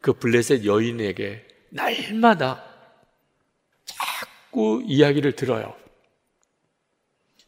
그 0.01 0.12
블레셋 0.12 0.64
여인에게 0.64 1.45
날마다 1.70 2.68
자꾸 4.59 4.82
이야기를 4.84 5.32
들어요. 5.36 5.72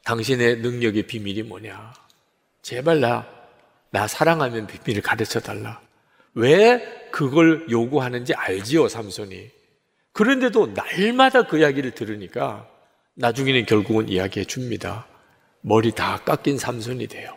당신의 0.04 0.58
능력의 0.58 1.08
비밀이 1.08 1.42
뭐냐? 1.42 1.92
제발 2.62 3.00
나, 3.00 3.26
나 3.90 4.06
사랑하면 4.06 4.68
비밀을 4.68 5.02
가르쳐 5.02 5.40
달라. 5.40 5.80
왜 6.34 7.08
그걸 7.10 7.66
요구하는지 7.68 8.32
알지요, 8.34 8.86
삼손이. 8.86 9.50
그런데도 10.12 10.68
날마다 10.68 11.48
그 11.48 11.58
이야기를 11.58 11.96
들으니까 11.96 12.68
나중에는 13.14 13.66
결국은 13.66 14.08
이야기해 14.08 14.44
줍니다. 14.44 15.08
머리 15.62 15.90
다 15.90 16.22
깎인 16.24 16.58
삼손이 16.58 17.08
돼요. 17.08 17.36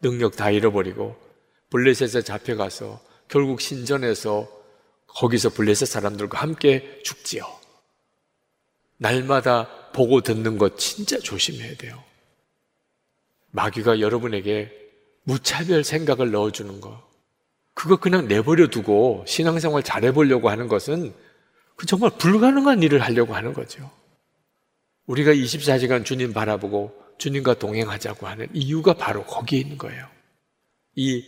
능력 0.00 0.36
다 0.36 0.50
잃어버리고 0.50 1.16
블레셋에 1.70 2.22
잡혀가서 2.22 3.00
결국 3.26 3.60
신전에서 3.60 4.48
거기서 5.08 5.50
블레셋 5.50 5.88
사람들과 5.88 6.40
함께 6.40 7.00
죽지요. 7.02 7.57
날마다 8.98 9.68
보고 9.92 10.20
듣는 10.20 10.58
것 10.58 10.78
진짜 10.78 11.18
조심해야 11.18 11.76
돼요. 11.76 12.02
마귀가 13.50 14.00
여러분에게 14.00 14.70
무차별 15.22 15.82
생각을 15.84 16.30
넣어주는 16.30 16.80
거. 16.80 17.08
그거 17.74 17.96
그냥 17.96 18.28
내버려 18.28 18.68
두고 18.68 19.24
신앙생활 19.26 19.82
잘해보려고 19.82 20.50
하는 20.50 20.68
것은 20.68 21.14
그 21.76 21.86
정말 21.86 22.10
불가능한 22.18 22.82
일을 22.82 23.00
하려고 23.00 23.34
하는 23.34 23.52
거죠. 23.52 23.90
우리가 25.06 25.32
24시간 25.32 26.04
주님 26.04 26.32
바라보고 26.32 26.92
주님과 27.18 27.54
동행하자고 27.54 28.26
하는 28.26 28.48
이유가 28.52 28.94
바로 28.94 29.24
거기에 29.24 29.60
있는 29.60 29.78
거예요. 29.78 30.06
이 30.96 31.24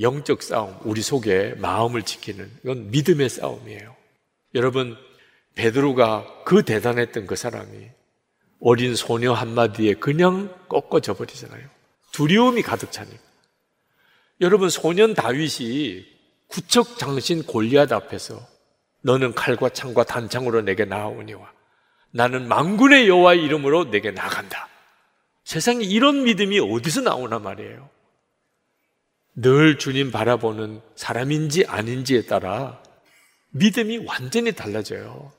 영적 0.00 0.42
싸움, 0.42 0.76
우리 0.84 1.02
속에 1.02 1.54
마음을 1.58 2.02
지키는 2.02 2.50
이건 2.64 2.90
믿음의 2.90 3.28
싸움이에요. 3.28 3.94
여러분, 4.54 4.96
베드로가 5.54 6.44
그 6.44 6.62
대단했던 6.62 7.26
그 7.26 7.36
사람이 7.36 7.90
어린 8.60 8.94
소녀 8.94 9.32
한마디에 9.32 9.94
그냥 9.94 10.54
꺾어져 10.68 11.14
버리잖아요. 11.14 11.68
두려움이 12.12 12.62
가득 12.62 12.92
차니까. 12.92 13.18
여러분 14.40 14.68
소년 14.70 15.14
다윗이 15.14 16.04
구척 16.48 16.98
장신 16.98 17.42
골리앗 17.44 17.92
앞에서 17.92 18.40
너는 19.02 19.34
칼과 19.34 19.68
창과 19.68 20.04
단창으로 20.04 20.62
내게 20.62 20.84
나아오니와 20.84 21.52
나는 22.12 22.48
망군의 22.48 23.08
여호와의 23.08 23.42
이름으로 23.44 23.90
내게 23.90 24.10
나간다. 24.10 24.68
세상에 25.44 25.84
이런 25.84 26.24
믿음이 26.24 26.58
어디서 26.58 27.02
나오나 27.02 27.38
말이에요. 27.38 27.88
늘 29.36 29.78
주님 29.78 30.10
바라보는 30.10 30.82
사람인지 30.96 31.66
아닌지에 31.66 32.22
따라 32.22 32.82
믿음이 33.50 33.98
완전히 34.06 34.52
달라져요. 34.52 35.32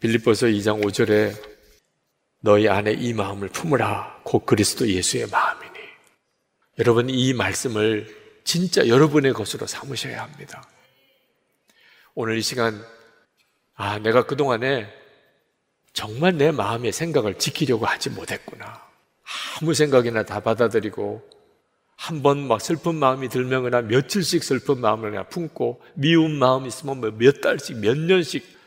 빌립보서 0.00 0.46
2장 0.46 0.82
5절에 0.84 1.34
너희 2.40 2.68
안에 2.68 2.92
이 2.92 3.12
마음을 3.12 3.48
품으라 3.48 4.20
곧 4.24 4.46
그리스도 4.46 4.88
예수의 4.88 5.26
마음이니 5.28 5.74
여러분 6.78 7.10
이 7.10 7.32
말씀을 7.34 8.16
진짜 8.44 8.86
여러분의 8.86 9.32
것으로 9.32 9.66
삼으셔야 9.66 10.22
합니다. 10.22 10.62
오늘 12.14 12.38
이 12.38 12.42
시간 12.42 12.80
아 13.74 13.98
내가 13.98 14.24
그동안에 14.24 14.88
정말 15.92 16.36
내 16.36 16.52
마음의 16.52 16.92
생각을 16.92 17.38
지키려고 17.38 17.86
하지 17.86 18.10
못했구나. 18.10 18.86
아무 19.60 19.74
생각이나 19.74 20.22
다 20.22 20.40
받아들이고 20.40 21.28
한 21.96 22.22
번 22.22 22.46
막 22.46 22.60
슬픈 22.60 22.94
마음이 22.94 23.28
들면거나 23.28 23.82
며칠씩 23.82 24.44
슬픈 24.44 24.80
마음을 24.80 25.10
그냥 25.10 25.28
품고 25.28 25.82
미운 25.94 26.38
마음 26.38 26.64
있으면 26.66 27.00
뭐몇 27.00 27.40
달씩 27.40 27.78
몇 27.78 27.98
년씩 27.98 28.57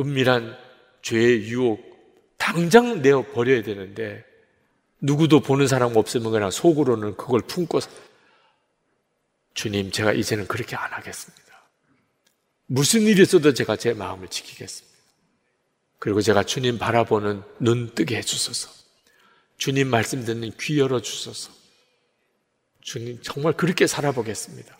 은밀한 0.00 0.56
죄의 1.02 1.48
유혹 1.48 1.80
당장 2.36 3.02
내어 3.02 3.22
버려야 3.32 3.62
되는데 3.62 4.24
누구도 5.00 5.40
보는 5.40 5.66
사람 5.66 5.96
없으면 5.96 6.32
그냥 6.32 6.50
속으로는 6.50 7.16
그걸 7.16 7.40
품고 7.40 7.80
주님 9.54 9.90
제가 9.90 10.12
이제는 10.12 10.46
그렇게 10.46 10.76
안 10.76 10.92
하겠습니다. 10.92 11.40
무슨 12.66 13.02
일이 13.02 13.22
있어도 13.22 13.52
제가 13.52 13.76
제 13.76 13.94
마음을 13.94 14.28
지키겠습니다. 14.28 14.90
그리고 15.98 16.22
제가 16.22 16.44
주님 16.44 16.78
바라보는 16.78 17.42
눈 17.58 17.94
뜨게 17.94 18.16
해주소서. 18.16 18.70
주님 19.58 19.88
말씀 19.88 20.24
듣는 20.24 20.52
귀 20.60 20.78
열어 20.78 21.00
주소서. 21.00 21.52
주님 22.80 23.20
정말 23.22 23.52
그렇게 23.52 23.86
살아보겠습니다. 23.86 24.78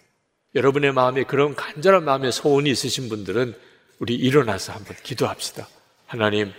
여러분의 0.55 0.93
마음에 0.93 1.25
그런 1.25 1.55
간절한 1.55 2.05
마음의 2.05 2.33
소원이 2.33 2.71
있으신 2.71 3.09
분들은 3.09 3.55
우리 4.01 4.15
일어나서 4.15 4.73
한번 4.73 4.97
기도합시다. 5.03 5.69
하나님, 6.07 6.53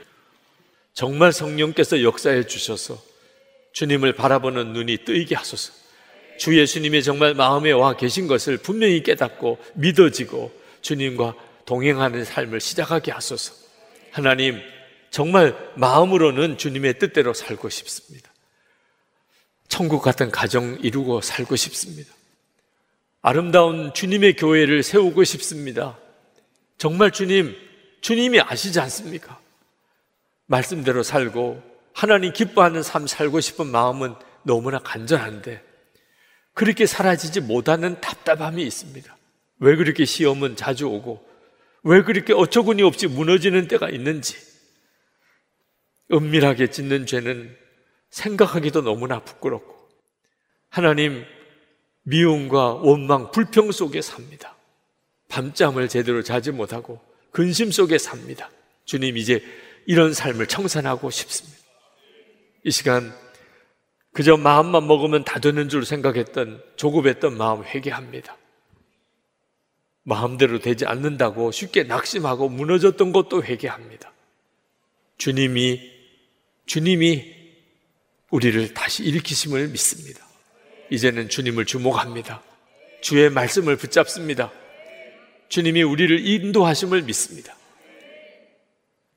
정말 0.94 1.34
성령께서 1.34 2.04
역사해 2.04 2.46
주셔서 2.46 3.02
주님을 3.74 4.14
바라보는 4.14 4.74
눈이 4.74 5.00
뜨이게 5.06 5.36
하소서. 5.36 5.74
주 6.38 6.58
예수님이 6.58 7.04
정말 7.04 7.34
마음에 7.34 7.72
와 7.72 7.96
계신 7.98 8.28
것을 8.28 8.58
분명히 8.58 9.02
깨닫고 9.02 9.58
믿어지고 9.74 10.52
주님과 10.82 11.36
동행하는 11.66 12.26
삶을 12.26 12.60
시작하게 12.62 13.12
하소서. 13.12 13.54
하나님, 14.12 14.60
정말 15.10 15.56
마음으로는 15.76 16.58
주님의 16.60 17.00
뜻대로 17.00 17.34
살고 17.34 17.70
싶습니다. 17.70 18.30
천국 19.68 20.02
같은 20.04 20.30
가정 20.30 20.78
이루고 20.82 21.22
살고 21.22 21.56
싶습니다. 21.56 22.14
아름다운 23.22 23.94
주님의 23.94 24.36
교회를 24.36 24.84
세우고 24.84 25.24
싶습니다. 25.24 25.98
정말 26.82 27.12
주님, 27.12 27.56
주님이 28.02 28.42
아시지 28.42 28.80
않습니까? 28.80 29.40
말씀대로 30.48 31.04
살고 31.04 31.62
하나님 31.94 32.34
기뻐하는 32.34 32.82
삶 32.82 33.06
살고 33.06 33.40
싶은 33.40 33.68
마음은 33.68 34.16
너무나 34.42 34.80
간절한데 34.80 35.64
그렇게 36.56 36.88
사라지지 36.88 37.42
못하는 37.42 38.02
답답함이 38.02 38.64
있습니다. 38.64 39.16
왜 39.60 39.76
그렇게 39.76 40.06
시험은 40.06 40.56
자주 40.56 40.88
오고 40.88 41.24
왜 41.84 42.02
그렇게 42.02 42.34
어처구니 42.34 42.82
없이 42.82 43.06
무너지는 43.06 43.68
때가 43.68 43.92
있는지 43.92 44.38
은밀하게 46.12 46.72
짓는 46.72 47.06
죄는 47.06 47.56
생각하기도 48.10 48.82
너무나 48.82 49.20
부끄럽고 49.20 49.88
하나님 50.68 51.26
미움과 52.02 52.74
원망, 52.74 53.30
불평 53.30 53.72
속에 53.72 54.02
삽니다. 54.02 54.56
밤잠을 55.32 55.88
제대로 55.88 56.22
자지 56.22 56.52
못하고 56.52 57.02
근심 57.32 57.72
속에 57.72 57.98
삽니다. 57.98 58.52
주님 58.86 59.18
이제 59.18 59.42
이런 59.86 60.14
삶을 60.14 60.48
청산하고 60.48 61.10
싶습니다. 61.10 61.58
이 62.64 62.72
시간 62.72 63.16
그저 64.14 64.36
마음만 64.36 64.86
먹으면 64.86 65.24
다 65.24 65.40
되는 65.40 65.70
줄 65.70 65.86
생각했던 65.86 66.62
조급했던 66.76 67.38
마음 67.38 67.64
회개합니다. 67.64 68.38
마음대로 70.04 70.60
되지 70.60 70.86
않는다고 70.86 71.52
쉽게 71.52 71.84
낙심하고 71.84 72.50
무너졌던 72.50 73.14
것도 73.14 73.44
회개합니다. 73.44 74.12
주님이 75.18 75.80
주님이 76.66 77.36
우리를 78.32 78.74
다시 78.74 79.04
일으키심을 79.04 79.70
믿습니다. 79.70 80.26
이제는 80.90 81.30
주님을 81.30 81.66
주목합니다. 81.66 82.44
주의 83.02 83.30
말씀을 83.30 83.78
붙잡습니다. 83.78 84.52
주님이 85.52 85.84
우리를 85.84 86.26
인도하심을 86.26 87.02
믿습니다. 87.02 87.54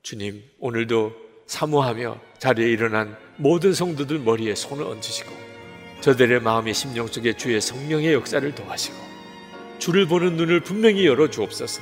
주님, 0.03 0.43
오늘도 0.59 1.15
사모하며 1.47 2.19
자리에 2.39 2.69
일어난 2.69 3.17
모든 3.37 3.73
성도들 3.73 4.19
머리에 4.19 4.53
손을 4.53 4.83
얹으시고 4.83 5.31
저들의 6.01 6.41
마음의 6.41 6.73
심령 6.73 7.07
속에 7.07 7.37
주의 7.37 7.61
성령의 7.61 8.11
역사를 8.11 8.53
도하시고 8.53 8.97
주를 9.79 10.07
보는 10.07 10.35
눈을 10.35 10.59
분명히 10.59 11.05
열어 11.05 11.29
주옵소서. 11.29 11.81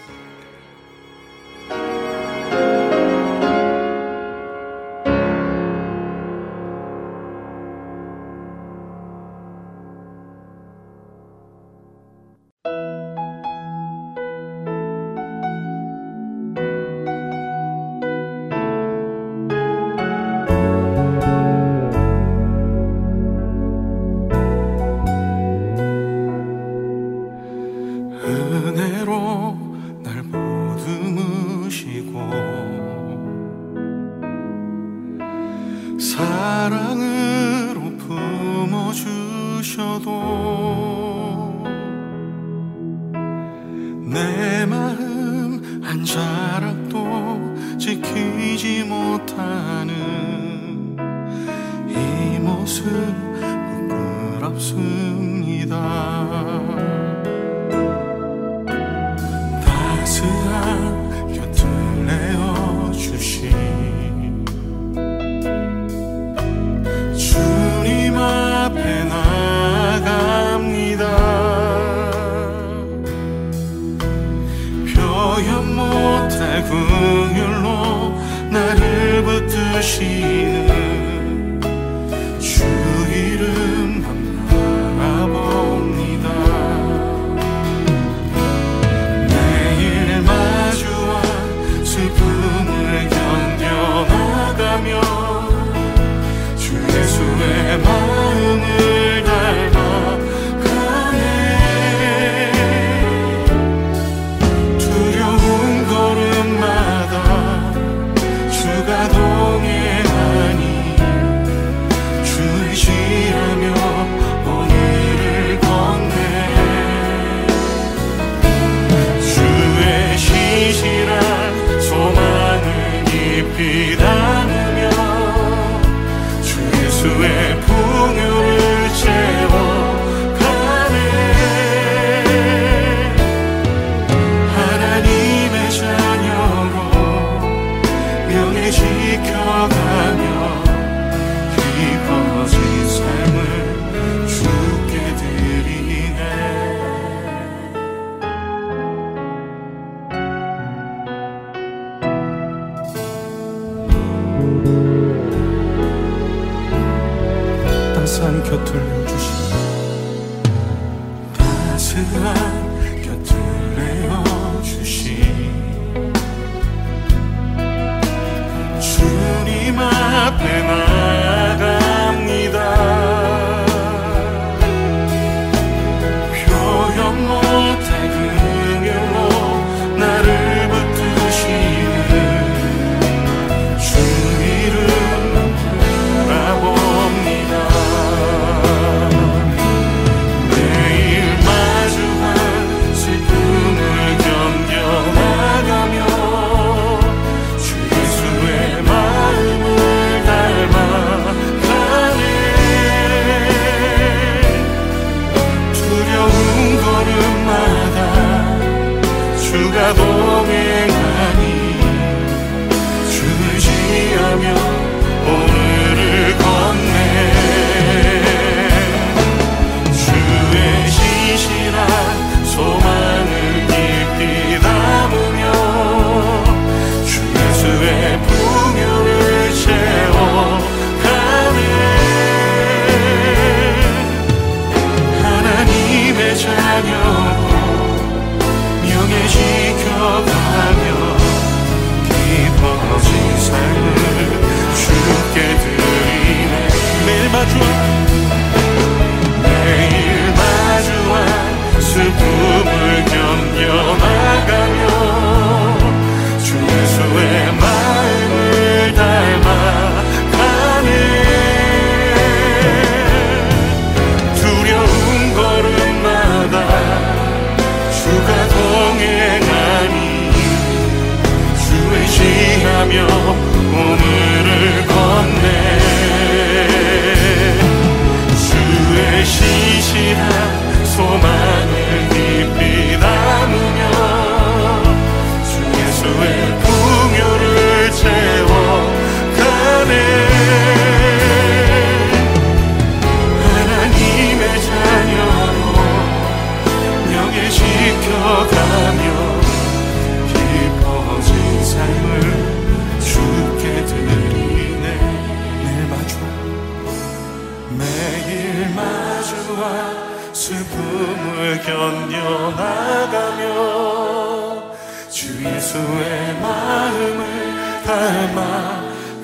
she 79.84 80.53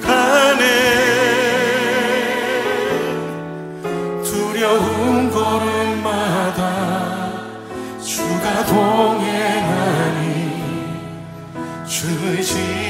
가네. 0.02 0.64
두려운 4.24 5.32
걸음마다 5.32 6.62
주가 8.02 8.66
동행하니 8.66 10.28
주 11.88 12.08
의지 12.28 12.89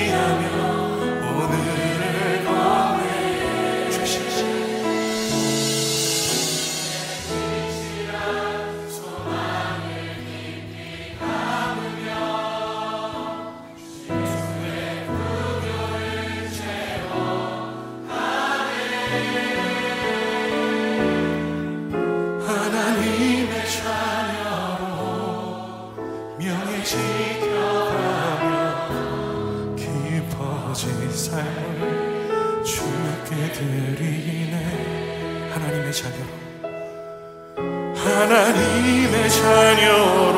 하나님의 38.30 39.28
자녀로 39.32 40.38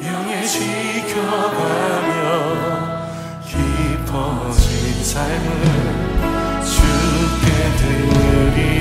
명예 0.00 0.42
지켜가며 0.46 2.22
깊어진 3.46 5.04
삶을 5.04 5.50
주께 6.64 7.44
드리네. 7.76 8.72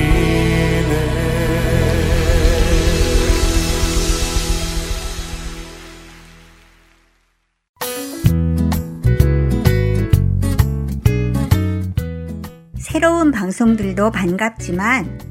새로운 12.77 13.31
방송들도 13.31 14.11
반갑지만 14.11 15.30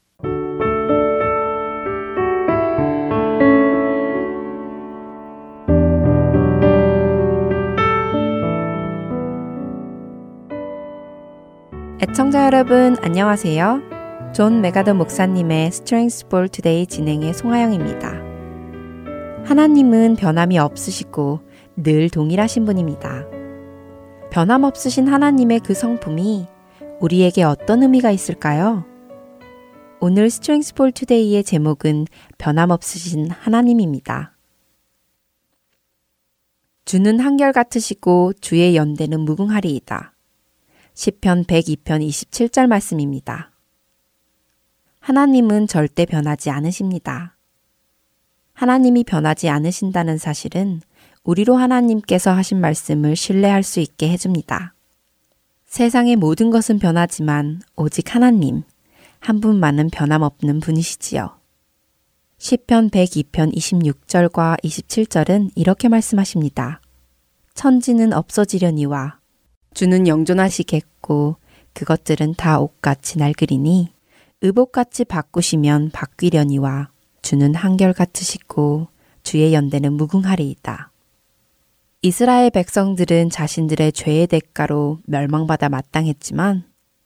애청자 12.01 12.45
여러분 12.47 12.97
안녕하세요. 13.03 14.31
존 14.33 14.61
맥아더 14.61 14.95
목사님의 14.95 15.67
Strength 15.67 16.25
for 16.25 16.49
Today 16.49 16.87
진행에 16.87 17.35
송하영입니다. 17.35 18.09
하나님은 19.45 20.15
변함이 20.15 20.57
없으시고 20.57 21.41
늘 21.75 22.09
동일하신 22.09 22.65
분입니다. 22.65 23.34
변함없으신 24.35 25.07
하나님의 25.07 25.61
그 25.61 25.73
성품이 25.73 26.45
우리에게 26.99 27.43
어떤 27.43 27.83
의미가 27.83 28.11
있을까요? 28.11 28.83
오늘 30.01 30.25
Strength 30.25 30.73
for 30.75 30.91
Today의 30.91 31.41
제목은 31.41 32.05
변함없으신 32.37 33.31
하나님입니다. 33.31 34.35
주는 36.83 37.17
한결같으시고 37.21 38.33
주의 38.41 38.75
연대는 38.75 39.21
무궁하리이다. 39.21 40.13
시편 40.93 41.45
102편 41.45 42.05
27절 42.05 42.67
말씀입니다. 42.67 43.53
하나님은 44.99 45.67
절대 45.67 46.05
변하지 46.05 46.49
않으십니다. 46.49 47.37
하나님이 48.51 49.05
변하지 49.05 49.47
않으신다는 49.47 50.17
사실은 50.17 50.81
우리로 51.25 51.55
하나님께서 51.55 52.31
하신 52.31 52.61
말씀을 52.61 53.15
신뢰할 53.15 53.63
수 53.63 53.79
있게 53.79 54.09
해줍니다. 54.09 54.73
세상의 55.65 56.15
모든 56.15 56.51
것은 56.51 56.79
변하지만 56.79 57.61
오직 57.75 58.13
하나님, 58.13 58.61
한 59.19 59.41
분만은 59.41 59.89
변함없는 59.89 60.59
분이시지요. 60.59 61.37
시편 62.37 62.91
102편 62.91 63.55
26절과 63.55 64.61
27절은 64.61 65.49
이렇게 65.55 65.89
말씀하십니다. 65.89 66.79
천지는 67.55 68.13
없어지려니와 68.13 69.17
주는 69.73 70.07
영존하시겠고 70.07 71.37
그것들은 71.73 72.35
다 72.35 72.59
옷같이 72.59 73.17
낡으리니 73.17 73.89
의복같이 74.41 75.05
바꾸시면 75.05 75.89
바뀌려니와 75.91 76.89
주는 77.21 77.55
한결같으시고 77.55 78.87
주의 79.23 79.53
연대는 79.53 79.93
무궁하리이다. 79.93 80.91
이스라엘 82.05 82.51
백성들은 82.51 83.31
자신들의 83.31 83.91
죄의 83.93 84.27
대가로 84.27 84.99
멸망받아 85.07 85.69
마땅했지만 85.69 86.63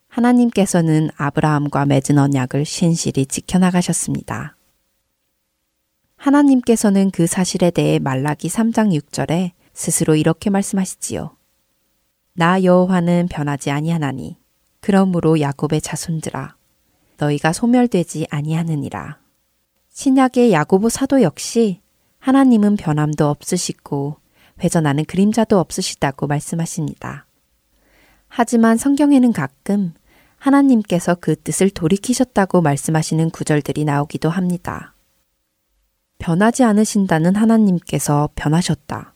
하나님께서는 0.10 1.10
아브라함과 1.16 1.86
맺은 1.86 2.18
언약을 2.18 2.66
신실히 2.66 3.26
지켜나가셨습니다. 3.26 4.58
하나님께서는 6.18 7.12
그 7.12 7.28
사실에 7.28 7.72
대해 7.72 7.97
말라기 7.97 8.50
3장 8.50 8.93
6절에 8.93 9.52
스스로 9.74 10.18
이렇게 10.18 10.50
말씀하시지요. 10.50 11.34
나 12.34 12.62
여호와는 12.62 13.30
변하지 13.32 13.72
아니하나니 13.72 14.36
그러므로 14.82 15.39
야곱의 15.39 15.80
자손들아 15.80 16.58
너희가 17.16 17.54
소멸되지 17.54 18.28
아니하느니라. 18.30 19.18
신약의 19.93 20.52
야고보 20.52 20.89
사도 20.89 21.22
역시 21.22 21.80
하나님은 22.20 22.76
변함도 22.76 23.30
없으시고 23.30 24.19
회전하는 24.62 25.05
그림자도 25.05 25.60
없으시다고 25.60 26.28
말씀하십니다. 26.28 27.26
하지만 28.28 28.78
성경에는 28.78 29.34
가끔 29.34 29.93
하나님께서 30.38 31.16
그 31.16 31.36
뜻을 31.36 31.70
돌이키셨다고 31.70 32.62
말씀하시는 32.62 33.30
구절들이 33.32 33.86
나오기도 33.86 34.30
합니다. 34.30 34.93
변하지 36.18 36.64
않으신다는 36.64 37.36
하나님께서 37.36 38.30
변하셨다. 38.36 39.14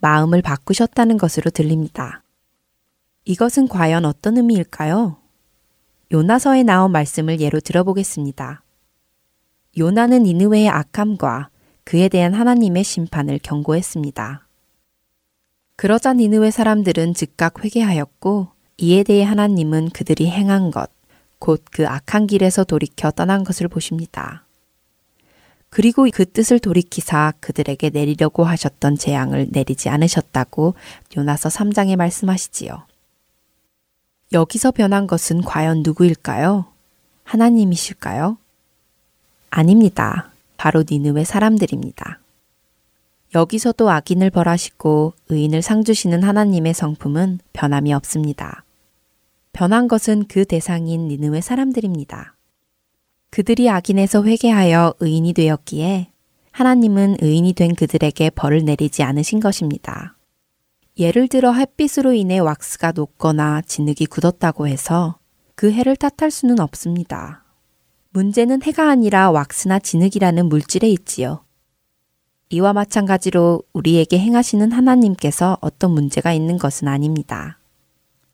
마음을 0.00 0.42
바꾸셨다는 0.42 1.18
것으로 1.18 1.50
들립니다. 1.50 2.22
이것은 3.24 3.68
과연 3.68 4.04
어떤 4.04 4.36
의미일까요? 4.36 5.18
요나서에 6.12 6.62
나온 6.62 6.92
말씀을 6.92 7.40
예로 7.40 7.60
들어보겠습니다. 7.60 8.62
요나는 9.78 10.22
니느웨의 10.22 10.68
악함과 10.68 11.50
그에 11.84 12.08
대한 12.08 12.34
하나님의 12.34 12.84
심판을 12.84 13.38
경고했습니다. 13.42 14.45
그러자 15.76 16.14
니느웨 16.14 16.50
사람들은 16.50 17.12
즉각 17.14 17.62
회개하였고 17.62 18.48
이에 18.78 19.02
대해 19.02 19.22
하나님은 19.24 19.90
그들이 19.90 20.30
행한 20.30 20.70
것, 20.70 20.90
곧 21.38 21.62
그 21.70 21.86
악한 21.86 22.26
길에서 22.26 22.64
돌이켜 22.64 23.10
떠난 23.10 23.44
것을 23.44 23.68
보십니다. 23.68 24.44
그리고 25.68 26.08
그 26.10 26.24
뜻을 26.24 26.58
돌이키사 26.58 27.34
그들에게 27.40 27.90
내리려고 27.90 28.44
하셨던 28.44 28.96
재앙을 28.96 29.48
내리지 29.50 29.90
않으셨다고 29.90 30.74
요나서 31.16 31.50
3장에 31.50 31.96
말씀하시지요. 31.96 32.86
여기서 34.32 34.70
변한 34.70 35.06
것은 35.06 35.42
과연 35.42 35.82
누구일까요? 35.82 36.66
하나님이실까요? 37.24 38.38
아닙니다. 39.50 40.30
바로 40.56 40.84
니느웨 40.88 41.24
사람들입니다. 41.24 42.20
여기서도 43.36 43.90
악인을 43.90 44.30
벌하시고 44.30 45.12
의인을 45.28 45.60
상주시는 45.60 46.22
하나님의 46.22 46.72
성품은 46.72 47.40
변함이 47.52 47.92
없습니다. 47.92 48.64
변한 49.52 49.88
것은 49.88 50.24
그 50.26 50.46
대상인 50.46 51.08
니느웨 51.08 51.42
사람들입니다. 51.42 52.34
그들이 53.28 53.68
악인에서 53.68 54.24
회개하여 54.24 54.94
의인이 55.00 55.34
되었기에 55.34 56.08
하나님은 56.50 57.18
의인이 57.20 57.52
된 57.52 57.74
그들에게 57.74 58.30
벌을 58.30 58.64
내리지 58.64 59.02
않으신 59.02 59.40
것입니다. 59.40 60.16
예를 60.98 61.28
들어 61.28 61.52
햇빛으로 61.52 62.14
인해 62.14 62.38
왁스가 62.38 62.92
녹거나 62.92 63.60
진흙이 63.60 64.06
굳었다고 64.08 64.66
해서 64.66 65.18
그 65.54 65.70
해를 65.70 65.94
탓할 65.94 66.30
수는 66.30 66.58
없습니다. 66.58 67.44
문제는 68.12 68.62
해가 68.62 68.88
아니라 68.88 69.30
왁스나 69.30 69.78
진흙이라는 69.80 70.48
물질에 70.48 70.88
있지요. 70.88 71.45
이와 72.48 72.72
마찬가지로 72.72 73.62
우리에게 73.72 74.18
행하시는 74.18 74.70
하나님께서 74.70 75.58
어떤 75.60 75.90
문제가 75.90 76.32
있는 76.32 76.58
것은 76.58 76.86
아닙니다. 76.86 77.58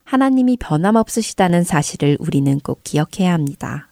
하나님이 0.04 0.58
변함없으시다는 0.58 1.64
사실을 1.64 2.18
우리는 2.20 2.60
꼭 2.60 2.82
기억해야 2.84 3.32
합니다. 3.32 3.88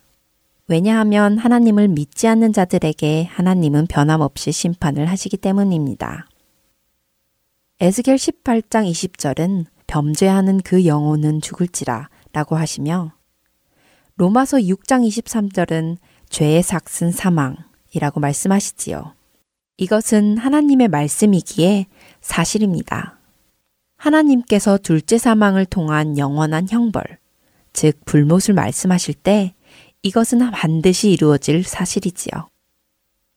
왜냐하면 0.68 1.38
하나님을 1.38 1.88
믿지 1.88 2.28
않는 2.28 2.52
자들에게 2.52 3.24
하나님은 3.24 3.86
변함없이 3.86 4.52
심판을 4.52 5.06
하시기 5.06 5.38
때문입니다. 5.38 6.26
에스겔 7.80 8.16
18장 8.16 8.90
20절은 8.90 9.64
범죄하는 9.86 10.60
그 10.62 10.84
영혼은 10.84 11.40
죽을지라 11.40 12.10
라고 12.32 12.56
하시며 12.56 13.12
로마서 14.16 14.58
6장 14.58 15.08
23절은 15.08 15.96
죄의 16.28 16.62
삭슨 16.62 17.10
사망이라고 17.10 18.20
말씀하시지요. 18.20 19.14
이것은 19.80 20.36
하나님의 20.36 20.88
말씀이기에 20.88 21.86
사실입니다. 22.20 23.18
하나님께서 23.96 24.76
둘째 24.76 25.16
사망을 25.16 25.64
통한 25.64 26.18
영원한 26.18 26.68
형벌, 26.68 27.02
즉 27.72 27.98
불못을 28.04 28.52
말씀하실 28.52 29.14
때 29.14 29.54
이것은 30.02 30.50
반드시 30.50 31.10
이루어질 31.10 31.64
사실이지요. 31.64 32.48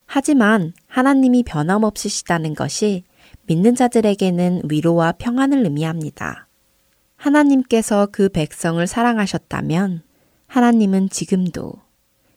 하지만 0.04 0.74
하나님이 0.86 1.44
변함없으시다는 1.44 2.54
것이 2.54 3.04
믿는 3.46 3.74
자들에게는 3.74 4.64
위로와 4.68 5.12
평안을 5.12 5.64
의미합니다. 5.64 6.46
하나님께서 7.16 8.08
그 8.12 8.28
백성을 8.28 8.86
사랑하셨다면 8.86 10.02
하나님은 10.46 11.08
지금도 11.08 11.72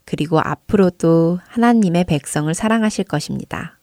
그리고 0.05 0.39
앞으로도 0.39 1.39
하나님의 1.45 2.05
백성을 2.05 2.53
사랑하실 2.53 3.03
것입니다. 3.03 3.76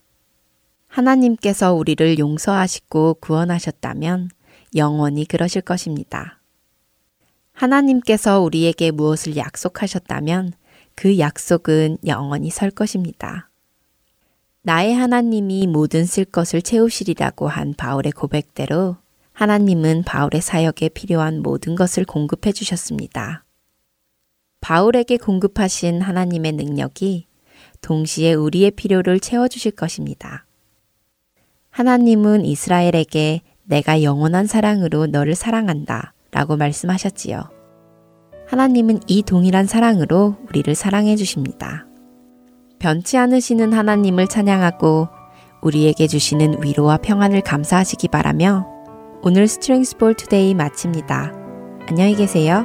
하나님께서 0.95 1.75
우리를 1.75 2.21
용서하시고 2.21 3.15
구원하셨다면 3.15 4.31
영원히 4.77 5.25
그러실 5.25 5.61
것입니다. 5.61 6.41
하나님께서 7.53 8.41
우리에게 8.41 8.93
무엇을 8.93 9.37
약속하셨다면 9.37 10.53
그 10.95 11.19
약속은 11.19 11.99
영원히 12.07 12.51
설 12.51 12.71
것입니다. 12.71 13.51
나의 14.63 14.95
하나님이 14.95 15.67
모든 15.67 16.07
쓸 16.07 16.25
것을 16.25 16.63
채우시리라고 16.63 17.49
한 17.49 17.75
바울의 17.75 18.13
고백대로 18.13 18.97
하나님은 19.33 20.05
바울의 20.05 20.41
사역에 20.41 20.91
필요한 20.91 21.43
모든 21.43 21.75
것을 21.75 22.05
공급해 22.05 22.53
주셨습니다. 22.53 23.45
바울에게 24.61 25.17
공급하신 25.17 26.03
하나님의 26.03 26.53
능력이 26.53 27.27
동시에 27.81 28.35
우리의 28.35 28.71
필요를 28.71 29.19
채워주실 29.19 29.73
것입니다. 29.73 30.47
하나님은 31.75 32.45
이스라엘에게 32.45 33.41
내가 33.65 34.05
영원한 34.05 34.47
사랑으로 34.47 35.07
너를 35.07 35.35
사랑한다 35.35 36.15
라고 36.31 36.57
말씀하셨지요. 36.57 37.51
하나님은 38.47 39.01
이 39.09 39.25
동일한 39.25 39.67
사랑으로 39.67 40.37
우리를 40.49 40.73
사랑해 40.77 41.17
주십니다. 41.17 41.85
변치 42.79 43.19
않으시는 43.19 43.73
하나님을 43.73 44.29
찬양하고 44.29 45.09
우리에게 45.63 46.07
주시는 46.07 46.63
위로와 46.63 46.99
평안을 46.99 47.41
감사하시기 47.41 48.07
바라며 48.07 48.69
오늘 49.23 49.49
Strength 49.49 49.97
for 49.97 50.15
Today 50.15 50.55
마칩니다. 50.55 51.33
안녕히 51.89 52.15
계세요. 52.15 52.65